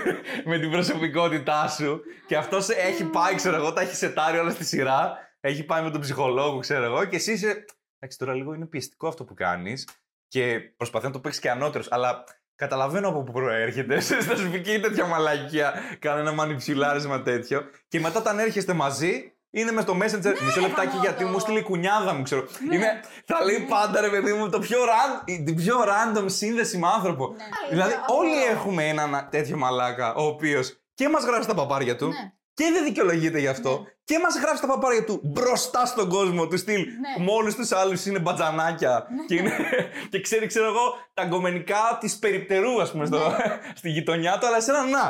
με 0.50 0.58
την 0.58 0.70
προσωπικότητά 0.70 1.68
σου. 1.68 2.00
Και 2.26 2.36
αυτός 2.36 2.68
έχει 2.68 3.04
πάει, 3.04 3.34
ξέρω 3.34 3.56
εγώ, 3.56 3.72
τα 3.72 3.80
έχει 3.80 3.94
σετάρει 3.94 4.38
όλα 4.38 4.50
στη 4.50 4.64
σειρά. 4.64 5.16
Έχει 5.40 5.64
πάει 5.64 5.82
με 5.82 5.90
τον 5.90 6.00
ψυχολόγο, 6.00 6.58
ξέρω 6.58 6.84
εγώ. 6.84 7.04
Και 7.04 7.16
εσύ 7.16 7.32
είσαι. 7.32 7.64
Εντάξει, 7.98 8.18
τώρα 8.18 8.34
λίγο 8.34 8.54
είναι 8.54 8.66
πιεστικό 8.66 9.08
αυτό 9.08 9.24
που 9.24 9.34
κάνεις. 9.34 9.88
Και 10.28 10.60
προσπαθεί 10.76 11.06
να 11.06 11.12
το 11.12 11.20
παίξεις 11.20 11.40
και 11.42 11.50
ανώτερος. 11.50 11.90
Αλλά 11.90 12.24
καταλαβαίνω 12.58 13.08
από 13.08 13.22
πού 13.22 13.32
προέρχεται. 13.32 14.00
Θα 14.00 14.36
σου 14.36 14.50
πει 14.50 14.60
και 14.60 14.72
η 14.72 14.80
τέτοια 14.80 15.06
μαλακία. 15.06 15.74
Κάνε 15.98 16.20
ένα 16.20 16.32
μανιψιλάρισμα 16.32 17.22
τέτοιο. 17.22 17.62
Και 17.88 18.00
μετά 18.00 18.18
όταν 18.18 18.38
έρχεστε 18.38 18.72
μαζί, 18.72 19.32
είναι 19.50 19.72
μες 19.72 19.82
στο 19.82 19.96
Messenger. 19.96 20.34
Μισό 20.44 20.60
λεπτάκι 20.60 20.86
γαμώτο. 20.86 21.00
γιατί 21.00 21.24
μου 21.24 21.38
στείλει 21.38 21.58
η 21.58 21.62
κουνιάδα 21.62 22.14
μου, 22.14 22.22
ξέρω. 22.22 22.46
Ναι. 22.68 22.74
Είναι, 22.74 23.00
θα 23.24 23.44
λέει 23.44 23.66
πάντα 23.68 24.00
ρε 24.00 24.08
παιδί 24.08 24.32
μου 24.32 24.48
το 24.48 24.58
πιο 24.58 24.78
ran, 24.84 25.24
την 25.44 25.54
πιο 25.54 25.76
random 25.84 26.24
σύνδεση 26.26 26.78
με 26.78 26.86
άνθρωπο. 26.96 27.28
Ναι. 27.28 27.68
Δηλαδή, 27.70 27.92
Αυτό. 27.92 28.14
όλοι 28.14 28.44
έχουμε 28.44 28.88
έναν 28.88 29.28
τέτοιο 29.30 29.56
μαλάκα 29.56 30.14
ο 30.14 30.22
οποίος 30.26 30.76
και 30.94 31.08
μας 31.08 31.24
γράφει 31.24 31.46
τα 31.46 31.54
παπάρια 31.54 31.96
του 31.96 32.06
Ναι. 32.06 32.32
Και 32.58 32.70
δεν 32.74 32.84
δικαιολογείται 32.84 33.38
γι' 33.38 33.52
αυτό. 33.56 33.72
Ναι. 33.78 33.88
Και 34.04 34.18
μας 34.24 34.34
γράφει 34.42 34.60
τα 34.60 34.66
παπάρια 34.66 35.04
του 35.04 35.20
μπροστά 35.24 35.86
στον 35.86 36.08
κόσμο 36.08 36.46
του 36.48 36.58
στυλ. 36.58 36.82
Ναι. 37.04 37.24
Με 37.24 37.30
όλου 37.38 37.54
τους 37.54 37.72
άλλους 37.72 38.06
είναι 38.06 38.18
μπατζανάκια. 38.18 39.06
Και, 39.28 39.34
είναι, 39.34 39.52
και 40.10 40.20
ξέρει, 40.20 40.46
ξέρω 40.46 40.66
εγώ, 40.66 40.86
τα 41.14 41.24
γκομενικά 41.24 41.82
της 42.00 42.18
περιπτερού, 42.18 42.80
ας 42.80 42.90
πούμε, 42.90 43.06
στο, 43.06 43.18
Ναι. 43.18 43.58
στη 43.80 43.88
γειτονιά 43.90 44.38
του. 44.38 44.46
Αλλά 44.46 44.56
εσένα 44.56 44.82
να. 44.96 45.04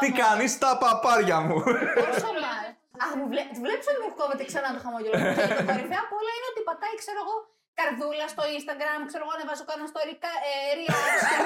Τι 0.00 0.08
κάνεις, 0.22 0.58
τα 0.58 0.78
παπάρια 0.82 1.40
μου. 1.40 1.56
Πόσο 2.00 2.30
μάλλον. 2.44 2.70
Αχ, 3.04 3.10
μου 3.18 3.26
βλέ... 3.32 3.42
βλέπεις 3.64 3.86
ότι 3.90 4.00
μου 4.04 4.10
κόβεται 4.20 4.44
ξανά 4.50 4.68
το 4.74 4.80
χαμόγελο. 4.84 5.14
και 5.48 5.54
το 5.60 5.64
κορυφαίο 5.68 6.02
απ' 6.06 6.14
όλα 6.18 6.32
είναι 6.36 6.48
ότι 6.52 6.60
πατάει, 6.68 6.94
ξέρω 7.02 7.18
εγώ, 7.24 7.36
καρδούλα 7.80 8.26
στο 8.34 8.42
Instagram, 8.56 9.00
ξέρω 9.10 9.22
εγώ, 9.26 9.32
ανεβάζω 9.36 9.64
κάνα 9.70 9.84
story, 9.92 10.14
κα- 10.24 10.40
ε, 10.50 10.54
reaction. 10.78 11.42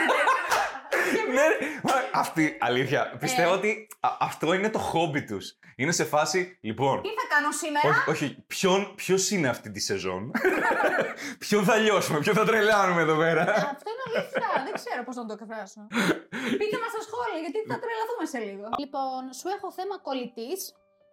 ναι, 1.34 1.44
ρε. 1.50 1.56
Μα, 1.82 1.92
αυτή, 2.22 2.56
αλήθεια, 2.60 3.16
πιστεύω 3.20 3.52
Ε. 3.52 3.56
ότι 3.56 3.70
α- 4.00 4.16
αυτό 4.20 4.52
είναι 4.56 4.70
το 4.70 4.78
χόμπι 4.78 5.24
τους. 5.24 5.46
Είναι 5.76 5.92
σε 5.92 6.04
φάση, 6.04 6.58
λοιπόν. 6.60 7.02
Τι 7.02 7.08
θα 7.08 7.26
κάνω 7.34 7.50
σήμερα; 7.52 7.88
Όχι, 7.88 8.10
όχι. 8.10 8.44
Ποιον, 8.46 8.94
ποιος 8.94 9.30
είναι 9.30 9.48
αυτή 9.48 9.70
τη 9.70 9.80
σεζόν; 9.80 10.30
ποιον 11.44 11.64
θα 11.64 11.76
λιώσουμε, 11.76 12.18
ποιον 12.18 12.34
θα 12.34 12.44
τρελάνουμε 12.44 13.00
εδώ 13.02 13.16
πέρα; 13.16 13.42
Ε, 13.42 13.50
Αυτό 13.52 13.88
είναι 13.92 14.04
αλήθεια. 14.06 14.62
Δεν 14.64 14.72
ξέρω 14.80 15.00
πώς 15.04 15.16
να 15.16 15.24
το 15.26 15.36
εκφράσω. 15.40 15.80
Πείτε 16.60 16.76
μας 16.82 16.90
στα 16.94 17.02
σχόλια, 17.08 17.38
γιατί 17.44 17.58
θα 17.70 17.76
τρελαθούμε 17.82 18.24
σε 18.32 18.38
λίγο. 18.48 18.64
Λοιπόν, 18.82 19.20
σου 19.38 19.48
έχω 19.56 19.72
θέμα 19.78 19.94
κολλητής, 20.06 20.60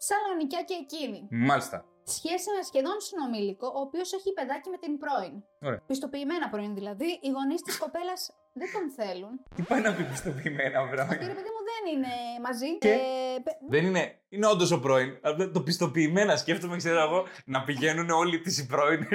σαλονικιά 0.07 0.61
και 0.69 0.75
εκείνη. 0.83 1.19
Μάλιστα. 1.49 1.77
Σχέση 2.19 2.47
με 2.55 2.61
σχεδόν 2.69 2.97
συνομήλικο, 3.07 3.67
ο 3.77 3.79
οποίος 3.87 4.09
έχει 4.17 4.29
παιδάκι 4.37 4.67
με 4.73 4.77
την 4.83 4.91
πρώην. 5.01 5.33
Ωραία. 5.67 5.81
Πιστοποιημένα 5.91 6.45
πρώην 6.53 6.73
δηλαδή. 6.79 7.09
Οι 7.25 7.29
γονείς 7.37 7.61
της 7.67 7.75
κοπέλας 7.83 8.21
δεν 8.59 8.69
τον 8.75 8.85
θέλουν. 8.97 9.33
Τι 9.55 9.61
πάει 9.69 9.81
να 9.87 9.91
πει 9.95 10.03
πιστοποιημένα, 10.13 10.75
Ότι 10.81 10.89
βράδυ. 10.93 11.13
ρε 11.31 11.35
παιδί 11.37 11.51
μου 11.55 11.60
δεν 11.73 11.93
είναι 11.95 12.07
μαζί. 12.43 12.77
Και; 12.77 12.89
Ε, 12.89 13.39
πε- 13.43 13.57
Δεν 13.69 13.85
είναι. 13.85 14.15
Είναι 14.33 14.47
όντως 14.47 14.71
ο 14.71 14.79
πρώην. 14.79 15.17
Αλλά 15.21 15.51
Το 15.51 15.61
πιστοποιημένα 15.61 16.35
σκέφτομαι, 16.37 16.77
ξέρω 16.77 16.99
εγώ, 17.01 17.27
να 17.45 17.63
πηγαίνουν 17.63 18.09
όλοι 18.09 18.39
τις 18.39 18.57
οι 18.59 18.65
πρώην 18.65 19.07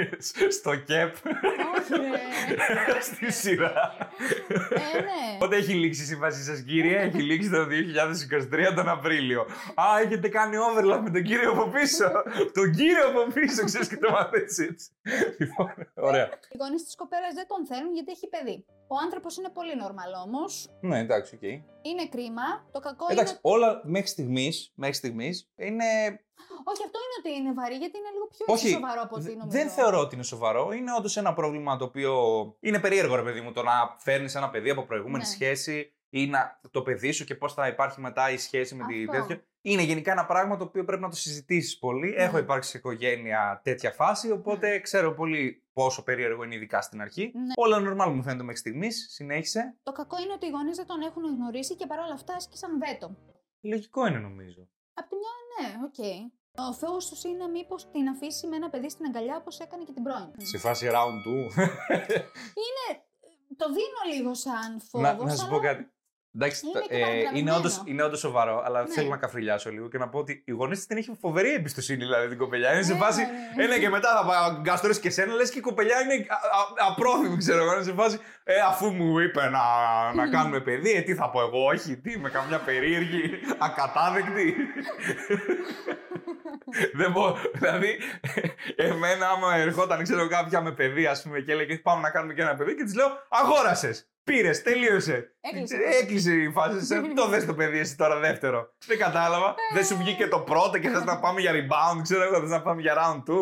στο 0.49 0.75
ΚΕΠ 0.75 1.15
Όχι, 1.77 1.93
ρε. 2.01 2.99
στη 3.09 3.31
σειρά. 3.31 3.97
Ε, 4.69 4.99
ναι. 5.01 5.37
Πότε 5.39 5.55
έχει 5.55 5.73
λήξει 5.73 6.01
η 6.01 6.05
σύμβασή 6.05 6.43
σας, 6.43 6.61
κύριε, 6.61 6.99
έχει 6.99 7.21
λήξει 7.21 7.49
το 7.49 7.65
2023 8.71 8.73
τον 8.75 8.89
Απρίλιο. 8.89 9.41
Α, 9.75 9.83
έχετε 10.03 10.27
κάνει 10.29 10.55
overlap 10.67 10.99
με 11.03 11.09
τον 11.09 11.23
κύριο 11.23 11.51
από 11.51 11.67
πίσω. 11.69 12.11
τον 12.53 12.71
κύριο 12.71 13.07
από 13.07 13.33
πίσω, 13.33 13.63
ξέρεις 13.63 13.87
και 13.87 13.97
το 13.97 14.11
μαθαίνει 14.11 14.43
έτσι. 14.43 14.89
Λοιπόν, 15.37 15.73
ωραία. 15.93 16.25
Οι 16.51 16.57
γονείς 16.59 16.83
της 16.83 16.95
κοπέλας 16.95 17.33
δεν 17.33 17.47
τον 17.47 17.65
θέλουν 17.65 17.93
γιατί 17.93 18.11
έχει 18.11 18.27
παιδί. 18.27 18.65
Ο 18.87 18.95
άνθρωπος 19.03 19.37
είναι 19.37 19.49
πολύ 19.49 19.71
normal 19.83 20.25
όμως. 20.25 20.69
Ναι, 20.81 20.99
εντάξει, 20.99 21.35
οκ. 21.35 21.41
Είναι 21.81 22.07
κρίμα. 22.11 22.41
Το 22.71 22.79
κακό 22.79 23.05
Εντάξει, 23.09 23.31
είναι. 23.31 23.41
όλα 23.41 23.81
μέχρι 23.83 24.07
στιγμής 24.07 24.71
μέχρι 24.75 24.95
στιγμής 24.95 25.51
είναι. 25.55 25.85
Όχι, 26.63 26.83
αυτό 26.85 26.99
είναι 27.03 27.15
ότι 27.19 27.39
είναι 27.41 27.53
βαρύ 27.53 27.75
γιατί 27.75 27.97
είναι 27.97 28.09
λίγο 28.13 28.27
πιο 28.27 28.45
Όχι, 28.49 28.69
σοβαρό 28.69 29.01
από 29.01 29.15
ό,τι 29.15 29.23
δε- 29.23 29.35
νομίζω. 29.35 29.57
δεν 29.57 29.69
θεωρώ 29.69 29.99
ότι 29.99 30.15
είναι 30.15 30.23
σοβαρό. 30.23 30.71
Είναι 30.71 30.93
όντως 30.97 31.17
ένα 31.17 31.33
πρόβλημα 31.33 31.77
το 31.77 31.85
οποίο 31.85 32.13
είναι 32.59 32.79
περίεργο, 32.79 33.15
ρε 33.15 33.23
παιδί 33.23 33.41
μου, 33.41 33.51
το 33.51 33.63
να 33.63 33.95
φέρνεις 33.97 34.35
ένα 34.35 34.49
παιδί 34.49 34.69
από 34.69 34.83
προηγούμενη 34.85 35.17
Ναι. 35.23 35.29
σχέση 35.29 35.91
ή 36.09 36.27
να, 36.27 36.59
το 36.71 36.81
παιδί 36.81 37.11
σου 37.11 37.23
και 37.25 37.35
πώς 37.35 37.53
θα 37.53 37.67
υπάρχει 37.67 38.01
μετά 38.01 38.31
η 38.31 38.37
σχέση 38.37 38.75
με 38.75 38.85
τη 38.85 39.03
Αυτό. 39.09 39.11
τέτοια. 39.27 39.43
Είναι 39.69 39.81
γενικά 39.81 40.11
ένα 40.11 40.25
πράγμα 40.25 40.57
το 40.57 40.63
οποίο 40.63 40.83
πρέπει 40.83 41.01
να 41.01 41.09
το 41.09 41.15
συζητήσεις 41.15 41.79
πολύ. 41.79 42.09
Ναι. 42.09 42.23
Έχω 42.23 42.37
υπάρξει 42.37 42.69
σε 42.69 42.77
οικογένεια 42.77 43.61
τέτοια 43.63 43.91
φάση, 43.91 44.31
οπότε 44.31 44.79
ξέρω 44.79 45.13
πολύ 45.13 45.63
πόσο 45.73 46.03
περίεργο 46.03 46.43
είναι 46.43 46.55
ειδικά 46.55 46.81
στην 46.81 47.01
αρχή. 47.01 47.31
Ναι. 47.35 47.53
Όλα 47.55 47.77
normal 47.77 48.11
μου 48.13 48.23
φαίνεται 48.23 48.43
μέχρι 48.43 48.59
στιγμής. 48.59 49.07
Συνέχισε. 49.09 49.77
Το 49.83 49.91
κακό 49.91 50.17
είναι 50.21 50.33
ότι 50.33 50.45
οι 50.45 50.49
γονείς 50.49 50.77
δεν 50.77 50.85
τον 50.85 51.01
έχουν 51.01 51.23
γνωρίσει 51.23 51.75
και 51.75 51.85
παρόλα 51.85 52.13
αυτά 52.13 52.33
άσκησαν 52.35 52.71
βέτο. 52.79 53.15
Λογικό 53.61 54.07
είναι 54.07 54.19
νομίζω. 54.19 54.69
Απ' 54.93 55.07
τη 55.09 55.15
μια, 55.15 55.33
ναι, 55.49 55.85
οκ. 55.85 55.99
Ο 56.69 56.73
Θεός 56.73 57.09
τους 57.09 57.23
είναι 57.23 57.47
μήπως 57.47 57.91
την 57.91 58.07
αφήσει 58.07 58.47
με 58.47 58.55
ένα 58.55 58.69
παιδί 58.69 58.89
στην 58.89 59.05
αγκαλιά 59.05 59.35
όπως 59.35 59.59
έκανε 59.59 59.83
και 59.83 59.93
την 59.93 60.03
πρώην. 60.03 60.31
Σε 60.37 60.57
φάση 60.57 60.87
round 60.91 61.19
2. 61.57 61.69
Το 63.57 63.67
δίνω 63.67 64.15
λίγο 64.15 64.33
σαν 64.33 64.81
φόβος. 64.89 65.17
να, 65.17 65.23
να 65.23 65.35
σου 65.35 65.49
πω 65.49 65.59
κάτι. 65.59 65.91
Εντάξει, 66.35 66.61
Είναι 66.65 66.73
τα- 66.73 66.79
και 66.87 66.93
ε, 66.93 66.97
είναι, 66.97 67.05
παρατραβηγμένο. 67.07 67.57
όντως, 67.57 67.81
είναι 67.85 68.03
όντως 68.03 68.19
σοβαρό, 68.19 68.61
αλλά 68.65 68.81
Ναι. 68.81 68.87
θέλω 68.93 69.09
να 69.09 69.17
καφριλιάσω 69.17 69.69
λίγο 69.69 69.87
και 69.89 69.97
να 69.97 70.09
πω 70.09 70.19
ότι 70.19 70.43
η 70.45 70.51
γονή 70.51 70.73
της 70.73 70.85
την 70.85 70.97
έχει 70.97 71.17
φοβερή 71.21 71.53
εμπιστοσύνη, 71.53 71.97
δηλαδή 72.03 72.27
την 72.27 72.37
κοπελιά. 72.37 72.73
Είναι 72.73 72.81
σε 72.83 72.93
Ναι, 72.93 72.99
φάση. 72.99 73.21
ναι. 73.55 73.63
Ε, 73.63 73.67
ναι, 73.67 73.77
και 73.77 73.89
μετά 73.89 74.09
θα 74.17 74.25
πάω 74.25 74.61
γκαστορίσει 74.61 74.99
και 74.99 75.09
σένα, 75.09 75.33
λες 75.33 75.49
και 75.51 75.57
η 75.57 75.61
κοπελιά 75.61 76.01
είναι 76.01 76.13
α- 76.29 76.33
α- 76.33 76.87
απρόθυμη, 76.91 77.37
ξέρω 77.37 77.61
εγώ. 77.63 77.73
Είναι 77.73 77.83
σε 77.83 77.93
φάση. 77.93 78.19
Ε, 78.43 78.53
αφού 78.67 78.91
μου 78.93 79.19
είπε 79.19 79.41
να, 79.49 79.61
να 80.13 80.29
κάνουμε 80.29 80.59
παιδί, 80.59 80.91
ε, 80.91 81.01
τι 81.01 81.15
θα 81.15 81.29
πω 81.29 81.41
εγώ, 81.41 81.65
όχι, 81.65 81.97
τι, 81.97 82.19
με 82.19 82.29
καμιά 82.29 82.59
περίεργη, 82.59 83.39
ακατάδεκτη. 83.57 84.55
Δεν 86.93 87.11
μπορώ. 87.11 87.37
Δηλαδή, 87.53 87.97
εμένα, 88.75 89.29
άμα 89.29 89.55
ερχόταν, 89.55 90.03
ξέρω 90.03 90.27
κάποια 90.27 90.61
με 90.61 90.71
παιδί, 90.71 91.05
ας 91.05 91.21
πούμε, 91.23 91.39
και 91.39 91.51
έλεγε 91.51 91.77
Πάμε 91.77 92.01
να 92.01 92.09
κάνουμε 92.09 92.33
και 92.33 92.41
ένα 92.41 92.55
παιδί, 92.55 92.75
και 92.75 92.83
της 92.83 92.95
λέω 92.95 93.07
Αγόρασες. 93.29 94.09
Πήρες, 94.31 94.61
τελείωσε. 94.61 95.35
Έκλεισε. 95.41 95.75
Έκλεισε 96.01 96.31
η 96.31 96.51
φάση. 96.51 96.85
Σε, 96.85 97.01
το 97.15 97.27
δες 97.27 97.45
το 97.45 97.53
παιδί, 97.53 97.79
εσύ 97.79 97.95
τώρα 97.97 98.19
δεύτερο. 98.19 98.73
Δεν 98.87 98.97
κατάλαβα. 98.97 99.55
Δεν 99.73 99.85
σου 99.85 99.97
βγήκε 99.97 100.27
το 100.27 100.39
πρώτο 100.39 100.77
και 100.79 100.89
θες 100.89 101.03
να 101.03 101.19
πάμε 101.19 101.39
για 101.41 101.51
rebound, 101.51 102.01
ξέρω 102.01 102.23
εγώ, 102.23 102.39
θες 102.39 102.49
να 102.49 102.61
πάμε 102.61 102.81
για 102.81 102.93
round 102.95 103.31
2. 103.31 103.35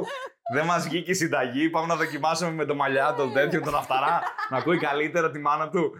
Δεν 0.53 0.65
μας 0.65 0.83
βγήκε 0.87 1.11
η 1.11 1.13
συνταγή. 1.13 1.69
Πάμε 1.69 1.87
να 1.87 1.95
δοκιμάσουμε 1.95 2.51
με 2.51 2.65
το 2.65 2.75
μαλλιά, 2.75 3.13
τον 3.13 3.33
τέτοιο, 3.33 3.61
τον 3.61 3.75
αφταρά. 3.75 4.21
να 4.49 4.57
ακούει 4.57 4.77
καλύτερα 4.77 5.31
τη 5.31 5.39
μάνα 5.39 5.69
του. 5.69 5.91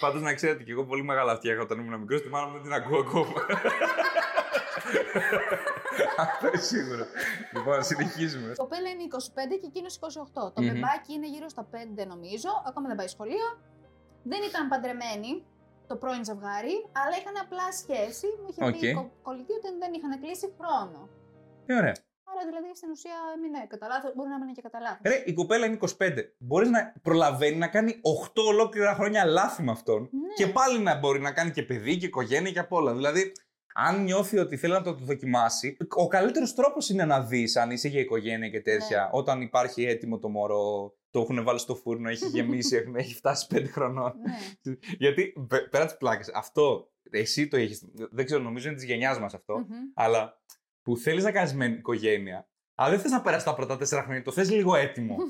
Πάντως 0.00 0.22
να 0.22 0.34
ξέρετε, 0.34 0.62
και 0.62 0.70
εγώ 0.72 0.84
πολύ 0.84 1.02
μεγάλα 1.02 1.32
αυτιά 1.32 1.52
είχα 1.52 1.62
όταν 1.62 1.78
ήμουν 1.78 2.00
μικρός, 2.00 2.22
τη 2.22 2.28
μάνα 2.28 2.46
μου 2.46 2.52
δεν 2.52 2.62
την 2.62 2.72
ακούω 2.72 2.98
ακόμα. 2.98 3.32
Αυτό 6.18 6.46
είναι 6.46 6.62
σίγουρο. 6.72 7.04
Λοιπόν, 7.54 7.82
συνεχίζουμε. 7.84 8.50
Η 8.50 8.56
κοπέλα 8.56 8.88
είναι 8.88 9.02
25 9.02 9.58
και 9.60 9.66
εκείνος 9.66 9.98
28. 10.00 10.52
Το 10.54 10.62
Μμμ. 10.62 10.66
μπεμπάκι 10.66 11.12
είναι 11.12 11.28
γύρω 11.34 11.48
στα 11.48 11.68
5 11.72 12.06
νομίζω. 12.06 12.50
Ακόμα 12.68 12.86
δεν 12.88 12.96
πάει 12.96 13.08
σχολείο. 13.08 13.46
Δεν 14.32 14.40
ήταν 14.50 14.62
παντρεμένοι 14.72 15.30
το 15.88 15.94
πρώην 16.02 16.24
ζευγάρι, 16.24 16.76
αλλά 17.00 17.14
είχαν 17.20 17.36
απλά 17.44 17.66
σχέση. 17.80 18.26
Μου 18.40 18.46
είχε 18.50 18.60
πει 18.64 18.68
Οκ. 18.76 18.82
η 18.82 18.92
κο- 18.98 19.10
κολλητή 19.26 19.52
ότι 19.58 19.68
δεν 19.82 19.92
είχαν 19.96 20.12
κλείσει 20.22 20.46
χρόνο. 20.58 20.98
Ε, 21.66 21.74
ωραία. 21.80 21.96
Άρα 22.30 22.42
δηλαδή 22.48 22.68
στην 22.76 22.90
ουσία 22.90 23.16
έμεινε 23.36 23.66
κατά 23.72 23.86
λάθος, 23.92 24.14
μπορεί 24.14 24.28
να 24.28 24.38
μείνει 24.38 24.52
και 24.52 24.62
κατά 24.62 24.80
λάθος. 24.80 25.00
Ρε, 25.10 25.22
η 25.26 25.32
κοπέλα 25.32 25.66
είναι 25.66 25.78
25. 25.98 26.34
Μπορείς 26.38 26.70
να 26.70 26.80
προλαβαίνει 27.02 27.56
να 27.56 27.68
κάνει 27.68 28.00
8 28.02 28.42
ολόκληρα 28.52 28.94
χρόνια 28.94 29.24
λάθη 29.24 29.62
με 29.62 29.70
αυτόν. 29.70 30.00
Ναι. 30.12 30.32
Και 30.34 30.46
πάλι 30.46 30.78
να 30.78 30.98
μπορεί 30.98 31.20
να 31.20 31.32
κάνει 31.32 31.50
και 31.50 31.62
παιδί 31.62 31.96
και 31.96 32.06
οικογένεια 32.06 32.50
και 32.52 32.58
απ' 32.58 32.72
όλα. 32.72 32.94
Δηλαδή, 32.94 33.32
αν 33.78 34.02
νιώθει 34.02 34.38
ότι 34.38 34.56
θέλει 34.56 34.72
να 34.72 34.82
το 34.82 34.92
δοκιμάσει, 34.94 35.76
ο 35.96 36.06
καλύτερος 36.06 36.54
τρόπος 36.54 36.88
είναι 36.88 37.04
να 37.04 37.20
δεις 37.22 37.56
αν 37.56 37.70
είσαι 37.70 37.88
για 37.88 38.00
οικογένεια 38.00 38.48
και 38.48 38.60
τέτοια. 38.60 39.00
Ναι. 39.02 39.08
Όταν 39.12 39.40
υπάρχει 39.40 39.84
έτοιμο 39.84 40.18
το 40.18 40.28
μωρό, 40.28 40.94
το 41.10 41.20
έχουν 41.20 41.44
βάλει 41.44 41.58
στο 41.58 41.74
φούρνο, 41.74 42.08
έχει 42.08 42.26
γεμίσει, 42.26 42.76
έχουν- 42.80 42.96
έχει 42.96 43.14
φτάσει 43.14 43.46
5 43.54 43.64
χρονών. 43.70 44.12
Ναι. 44.62 44.74
Γιατί 44.98 45.32
πε- 45.48 45.68
πέρα 45.68 45.84
τις 45.84 45.96
πλάκες, 45.96 46.30
αυτό 46.34 46.90
εσύ 47.10 47.48
το 47.48 47.56
έχεις. 47.56 47.84
Δεν 48.10 48.24
ξέρω, 48.24 48.42
νομίζω 48.42 48.66
είναι 48.68 48.76
της 48.76 48.86
γενιάς 48.86 49.18
μας 49.18 49.34
αυτό. 49.34 49.58
Μμμ. 49.58 49.66
Αλλά 49.94 50.40
που 50.82 50.96
θέλεις 50.96 51.24
να 51.24 51.32
κάνεις 51.32 51.54
με 51.54 51.64
οικογένεια, 51.66 52.48
αλλά 52.74 52.90
δεν 52.90 53.00
θες 53.00 53.10
να 53.10 53.20
περάσεις 53.20 53.44
τα 53.44 53.54
πρώτα 53.54 53.76
τέσσερα 53.76 54.02
χρόνια, 54.02 54.22
το 54.22 54.32
θες 54.32 54.50
λίγο 54.50 54.74
έτοιμο. 54.74 55.16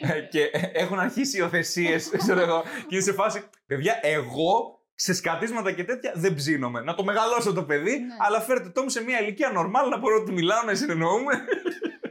Ε, 0.00 0.20
και 0.20 0.42
ε, 0.52 0.60
έχουν 0.72 0.98
αρχίσει 0.98 1.36
οι 1.36 1.40
υιοθεσίε, 1.42 1.96
ξέρω 2.16 2.40
εγώ, 2.40 2.62
και 2.62 2.94
είναι 2.94 3.00
σε 3.04 3.12
φάση. 3.12 3.42
Παιδιά, 3.66 3.98
εγώ 4.02 4.75
σε 4.98 5.14
σκατίσματα 5.14 5.72
και 5.72 5.84
τέτοια 5.84 6.12
δεν 6.14 6.34
ψήνομαι. 6.34 6.80
Να 6.80 6.94
το 6.94 7.04
μεγαλώσω 7.04 7.52
το 7.52 7.62
παιδί, 7.64 7.98
Ναι. 7.98 8.14
αλλά 8.26 8.40
φέρτε 8.40 8.68
το 8.68 8.82
μου 8.82 8.88
σε 8.88 9.02
μια 9.02 9.20
ηλικία 9.20 9.50
normal 9.50 9.90
να 9.90 9.98
μπορώ 9.98 10.18
να 10.18 10.24
του 10.24 10.32
μιλάω, 10.32 10.62
να 10.64 10.74
συνεννοούμε. 10.74 11.34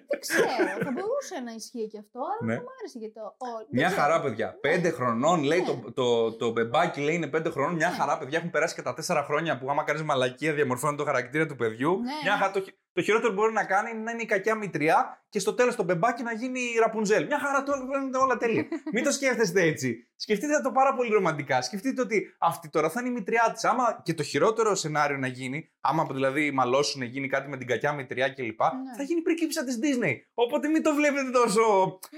Δεν 0.10 0.20
ξέρω, 0.20 0.46
θα 0.84 0.92
μπορούσε 0.92 1.36
να 1.46 1.52
ισχύει 1.52 1.88
και 1.92 1.98
αυτό, 1.98 2.20
αλλά 2.20 2.42
Ναι. 2.42 2.54
δεν 2.54 2.62
μου 2.64 2.70
άρεσε 2.80 2.98
γιατί 3.00 3.14
το. 3.14 3.22
ο- 3.22 3.58
δεν 3.58 3.68
Μια 3.70 3.88
ξέρω. 3.88 4.02
χαρά, 4.02 4.22
παιδιά. 4.22 4.58
Πέντε 4.62 4.90
χρονών, 4.90 5.44
λέει 5.44 5.60
Ναι. 5.60 5.66
το, 5.66 5.92
το, 5.94 6.32
το 6.36 6.52
μπεμπάκι, 6.52 7.02
λέει 7.02 7.16
είναι 7.16 7.28
πέντε 7.28 7.50
χρονών. 7.50 7.74
Μια 7.76 7.90
Ναι. 7.90 7.96
χαρά, 7.96 8.18
παιδιά. 8.18 8.38
Έχουν 8.38 8.50
περάσει 8.50 8.76
και 8.76 8.82
τα 8.82 8.94
τέσσερα 8.94 9.24
χρόνια 9.24 9.58
που 9.58 9.70
άμα 9.70 9.84
κάνεις 9.84 10.04
μαλακία 10.04 10.54
διαμορφώνει 10.54 10.98
το 10.98 11.04
χαρακτήρα 11.04 11.46
του 11.46 11.56
παιδιού. 11.56 11.92
Ναι. 11.92 12.12
Μια 12.24 12.38
χαρά, 12.38 12.52
το, 12.52 12.62
χει- 12.62 12.76
το 12.96 13.02
χειρότερο 13.02 13.30
που 13.34 13.40
μπορεί 13.40 13.54
να 13.54 13.66
κάνει 13.66 13.90
είναι 13.92 14.00
να 14.02 14.12
είναι 14.12 14.22
η 14.22 14.26
κακιά 14.26 14.56
μητριά 14.56 15.24
και 15.30 15.40
στο 15.40 15.54
τέλος 15.54 15.76
το 15.76 15.84
μπεμπάκι 15.84 16.24
να 16.24 16.34
γίνει 16.34 16.60
η 16.60 16.78
Ραπουνζέλ. 16.80 17.26
Μια 17.26 17.40
χαρά, 17.40 17.64
τώρα 17.64 17.80
είναι 18.04 18.18
όλα 18.18 18.38
τέλεια. 18.38 18.68
Μην 18.94 19.04
το 19.04 19.12
σκέφτεστε 19.12 19.62
έτσι. 19.62 20.08
Σκεφτείτε 20.16 20.62
το 20.64 20.72
πάρα 20.72 20.94
πολύ 20.94 21.10
ρομαντικά. 21.10 21.62
Σκεφτείτε 21.62 22.02
ότι 22.02 22.36
αυτή 22.40 22.70
τώρα 22.70 22.90
θα 22.90 23.00
είναι 23.00 23.10
η 23.10 23.12
μητριά 23.12 23.50
της. 23.54 23.64
Άμα 23.64 24.02
και 24.04 24.14
το 24.14 24.24
χειρότερο 24.24 24.76
σενάριο 24.76 25.18
να 25.18 25.28
γίνει, 25.28 25.72
άμα 25.82 26.06
δηλαδή 26.12 26.52
μαλώσουν, 26.52 27.02
γίνει 27.02 27.28
κάτι 27.28 27.50
με 27.50 27.58
την 27.58 27.68
κακιά 27.68 27.92
μητριά 27.94 28.30
κλπ. 28.30 28.60
Ναι. 28.62 28.96
Θα 28.98 29.04
γίνει 29.04 29.22
πρίγκιψα 29.22 29.64
της 29.64 29.80
Disney. 29.82 30.14
Οπότε 30.34 30.68
μην 30.68 30.84
το 30.84 30.94
βλέπετε 30.94 31.30
τόσο 31.30 31.62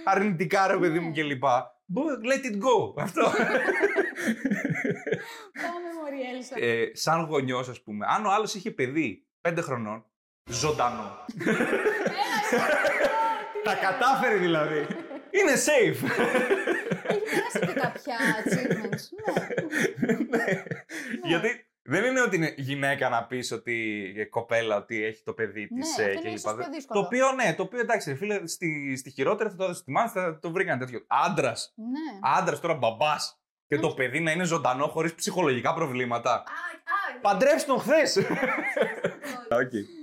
αρνητικά, 0.06 0.68
ρε 0.68 0.78
παιδί 0.78 1.00
μου 1.00 1.10
Ναι. 1.16 1.22
κλπ. 1.22 1.44
Μπο- 1.86 2.02
Let 2.04 2.46
it 2.46 2.56
go. 2.56 3.02
Αυτό. 3.02 3.22
Πάμε, 5.62 5.88
Μωρή 6.02 6.22
Έλσα. 6.36 6.56
ε, 6.60 6.92
σαν 6.94 7.26
γονιός, 7.26 7.70
ας 7.70 7.82
πούμε, 7.84 8.06
αν 8.10 8.26
ο 8.26 8.32
άλλος 8.32 8.54
είχε 8.56 8.72
παιδί 8.72 9.28
5 9.42 9.58
χρονών, 9.62 10.06
ζωντανό. 10.48 11.26
Τα 13.64 13.76
κατάφερε 13.76 14.36
δηλαδή. 14.36 14.88
Είναι 15.32 15.54
safe. 15.54 16.04
Έχει 17.08 17.20
περάσει 17.20 17.74
και 17.74 17.80
κάποια 17.80 18.16
achievements. 18.44 19.04
Ναι. 20.30 20.46
Ναι. 20.46 20.62
Γιατί 21.28 21.68
δεν 21.82 22.04
είναι 22.04 22.22
ότι 22.22 22.36
είναι 22.36 22.54
γυναίκα 22.58 23.10
να 23.10 23.24
πεις 23.26 23.52
ότι 23.52 24.06
ε, 24.18 24.24
κοπέλα 24.26 24.76
ότι 24.76 25.04
έχει 25.04 25.24
το 25.24 25.34
παιδί 25.34 25.68
της 25.68 25.98
Ναι, 25.98 26.06
αυτό 26.06 26.20
είναι 26.20 26.30
ίσως 26.36 26.54
πιο 26.54 26.64
Το 26.64 26.70
δύσκολο. 26.72 27.00
οποίο 27.00 27.32
ναι, 27.32 27.54
το 27.58 27.64
οποίο 27.64 27.80
εντάξει, 27.80 28.10
ρε 28.10 28.16
φίλε, 28.18 28.48
στη, 28.48 28.96
στη 28.98 29.10
χειρότερη 29.10 29.50
θα 29.50 29.56
το 29.56 29.64
έδωσε 29.64 29.80
στη 29.80 29.92
μάθη, 29.92 30.20
θα 30.20 30.40
το 30.40 30.52
βρήκαν 30.52 30.80
τέτοιο. 30.80 31.04
Άντρας. 31.08 31.74
Ναι. 31.76 32.20
Άντρας 32.38 32.60
τώρα 32.60 32.74
μπαμπάς. 32.74 33.40
Και 33.68 33.78
το 33.80 33.90
παιδί 33.90 34.20
να 34.20 34.32
είναι 34.32 34.44
ζωντανό 34.44 34.88
χωρίς 34.88 35.14
ψυχολογικά 35.14 35.74
προβλήματα. 35.74 36.44
Α, 37.08 37.18
α, 37.18 37.20
Παντρέψτε 37.22 37.72
τον 37.72 37.80
χθες. 37.80 38.18
αυτό. 39.50 39.58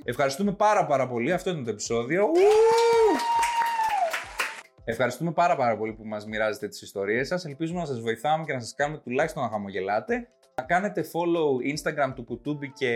Ευχαριστούμε 0.05 0.53
πάρα 0.53 0.87
πάρα 0.87 1.09
πολύ. 1.09 1.33
Αυτό 1.33 1.51
ήταν 1.51 1.65
το 1.65 1.71
επεισόδιο. 1.71 2.25
Ου! 2.25 2.31
Ευχαριστούμε 4.85 5.33
πάρα 5.33 5.57
πάρα 5.57 5.77
πολύ 5.77 5.93
που 5.93 6.05
μας 6.05 6.27
μοιράζετε 6.27 6.69
τις 6.69 6.83
ιστορίες 6.83 7.27
σας. 7.27 7.45
Ελπίζουμε 7.45 7.81
να 7.81 7.87
σας 7.87 8.01
βοηθάμε 8.01 8.45
και 8.45 8.53
να 8.53 8.61
σας 8.61 8.75
κάνουμε 8.75 8.99
τουλάχιστον 8.99 9.43
να 9.43 9.49
χαμογελάτε. 9.49 10.29
Να 10.55 10.65
κάνετε 10.65 11.05
follow 11.13 11.73
Instagram 11.75 12.13
του 12.15 12.25
Κουτούμπι 12.25 12.73
και 12.73 12.91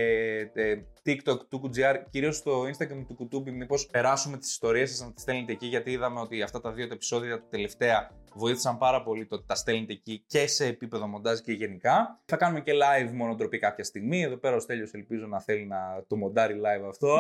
ε, 0.55 0.75
TikTok 1.09 1.39
του 1.49 1.59
Κουτζιάρ, 1.59 2.09
κυρίως 2.11 2.37
στο 2.37 2.63
Instagram 2.63 3.05
του 3.09 3.15
Κουτούμπι, 3.15 3.51
μήπως 3.51 3.87
περάσουμε 3.87 4.37
τις 4.37 4.51
ιστορίες 4.51 4.91
σας 4.91 5.01
να 5.01 5.13
τις 5.13 5.23
στέλνετε 5.23 5.53
εκεί, 5.53 5.67
γιατί 5.67 5.91
είδαμε 5.91 6.21
ότι 6.21 6.43
αυτά 6.43 6.61
τα 6.61 6.73
δύο 6.73 6.87
τα 6.87 6.95
επεισόδια 6.95 7.39
τα 7.39 7.47
τελευταία 7.51 8.11
βοήθησαν 8.39 8.79
πάρα 8.79 9.03
πολύ 9.03 9.27
το 9.27 9.35
ότι 9.35 9.45
τα 9.47 9.55
στέλνετε 9.55 9.93
εκεί 9.93 10.25
και 10.27 10.47
σε 10.47 10.67
επίπεδο 10.67 11.07
μοντάζ 11.07 11.39
και 11.39 11.53
γενικά. 11.53 12.21
Θα 12.25 12.37
κάνουμε 12.37 12.61
και 12.61 12.73
live 12.73 13.11
μονοτροπή 13.13 13.59
κάποια 13.59 13.85
στιγμή. 13.85 14.23
Εδώ 14.23 14.37
πέρα 14.37 14.57
ο 14.57 14.61
Στέλιος 14.61 14.93
ελπίζω 14.93 15.27
να 15.27 15.41
θέλει 15.41 15.67
να 15.67 16.05
το 16.07 16.17
μοντάρει 16.17 16.61
live 16.61 16.89
αυτό. 16.89 17.19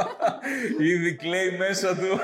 Ήδη 0.92 1.14
κλαίει 1.14 1.56
μέσα 1.58 1.96
του. 1.96 2.18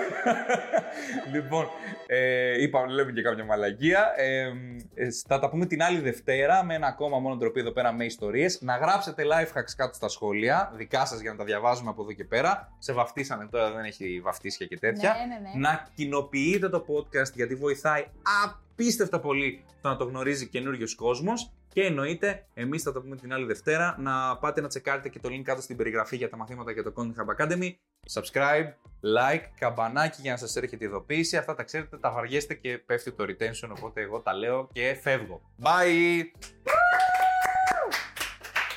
λοιπόν, 1.35 1.67
ε, 2.07 2.63
είπαμε, 2.63 2.93
λέμε 2.93 3.13
και 3.13 3.23
κάποια 3.23 3.45
μαλαγία. 3.45 4.13
Ε, 4.17 4.53
ε, 4.95 5.09
θα 5.27 5.39
τα 5.39 5.49
πούμε 5.49 5.67
την 5.67 5.83
άλλη 5.83 6.01
Δευτέρα 6.01 6.65
με 6.65 6.75
ένα 6.75 6.87
ακόμα 6.87 7.19
μόνο 7.19 7.37
ντροπή 7.37 7.61
εδώ 7.61 7.73
πέρα 7.73 7.93
με 7.93 8.05
ιστορίες. 8.05 8.61
Να 8.61 8.77
γράψετε 8.77 9.23
live 9.27 9.59
hacks 9.59 9.73
κάτω 9.77 9.95
στα 9.95 10.09
σχόλια, 10.09 10.73
δικά 10.77 11.07
σας 11.07 11.21
για 11.21 11.31
να 11.31 11.37
τα 11.37 11.45
διαβάζουμε 11.45 11.91
από 11.91 12.03
εδώ 12.03 12.13
και 12.13 12.25
πέρα. 12.25 12.73
Σε 12.79 12.93
βαφτίσανε 12.93 13.47
τώρα, 13.47 13.73
δεν 13.73 13.85
έχει 13.85 14.21
βαφτίσια 14.21 14.67
και 14.67 14.79
τέτοια. 14.79 15.15
Ναι, 15.19 15.35
ναι, 15.35 15.41
ναι. 15.41 15.69
Να 15.69 15.89
κοινοποιείτε 15.95 16.69
το 16.69 16.85
podcast 16.89 17.33
γιατί 17.35 17.55
βοηθάει 17.55 18.07
απίστευτα 18.45 19.21
πολύ 19.21 19.65
το 19.81 19.89
να 19.89 19.97
το 19.97 20.05
γνωρίζει 20.05 20.49
καινούριος 20.49 20.95
κόσμος. 20.95 21.51
Και 21.69 21.83
εννοείται, 21.83 22.47
εμείς 22.55 22.83
θα 22.83 22.93
τα 22.93 23.01
πούμε 23.01 23.17
την 23.17 23.33
άλλη 23.33 23.47
Δευτέρα. 23.47 23.97
Να 23.99 24.37
πάτε 24.37 24.61
να 24.61 24.69
τσεκάρετε 24.69 25.09
και 25.09 25.19
το 25.19 25.29
link 25.29 25.43
κάτω 25.43 25.61
στην 25.61 25.77
περιγραφή 25.77 26.17
για 26.17 26.29
τα 26.29 26.37
μαθήματα 26.37 26.71
για 26.71 26.83
το 26.83 26.93
Content 26.97 27.05
Hub 27.05 27.37
Academy. 27.37 27.71
Subscribe, 28.13 28.73
like, 29.19 29.43
καμπανάκι 29.59 30.21
για 30.21 30.31
να 30.31 30.37
σας 30.37 30.57
έρχεται 30.57 30.85
η 30.85 30.89
ειδοποίηση. 30.89 31.37
Αυτά 31.37 31.55
τα 31.55 31.63
ξέρετε, 31.63 31.99
τα 31.99 32.11
βαριέστε 32.11 32.55
και 32.55 32.79
πέφτει 32.79 33.13
το 33.13 33.25
retention. 33.25 33.69
Οπότε 33.77 34.01
εγώ 34.01 34.21
τα 34.21 34.35
λέω 34.35 34.69
και 34.73 34.99
φεύγω. 35.03 35.41
Bye! 35.63 36.23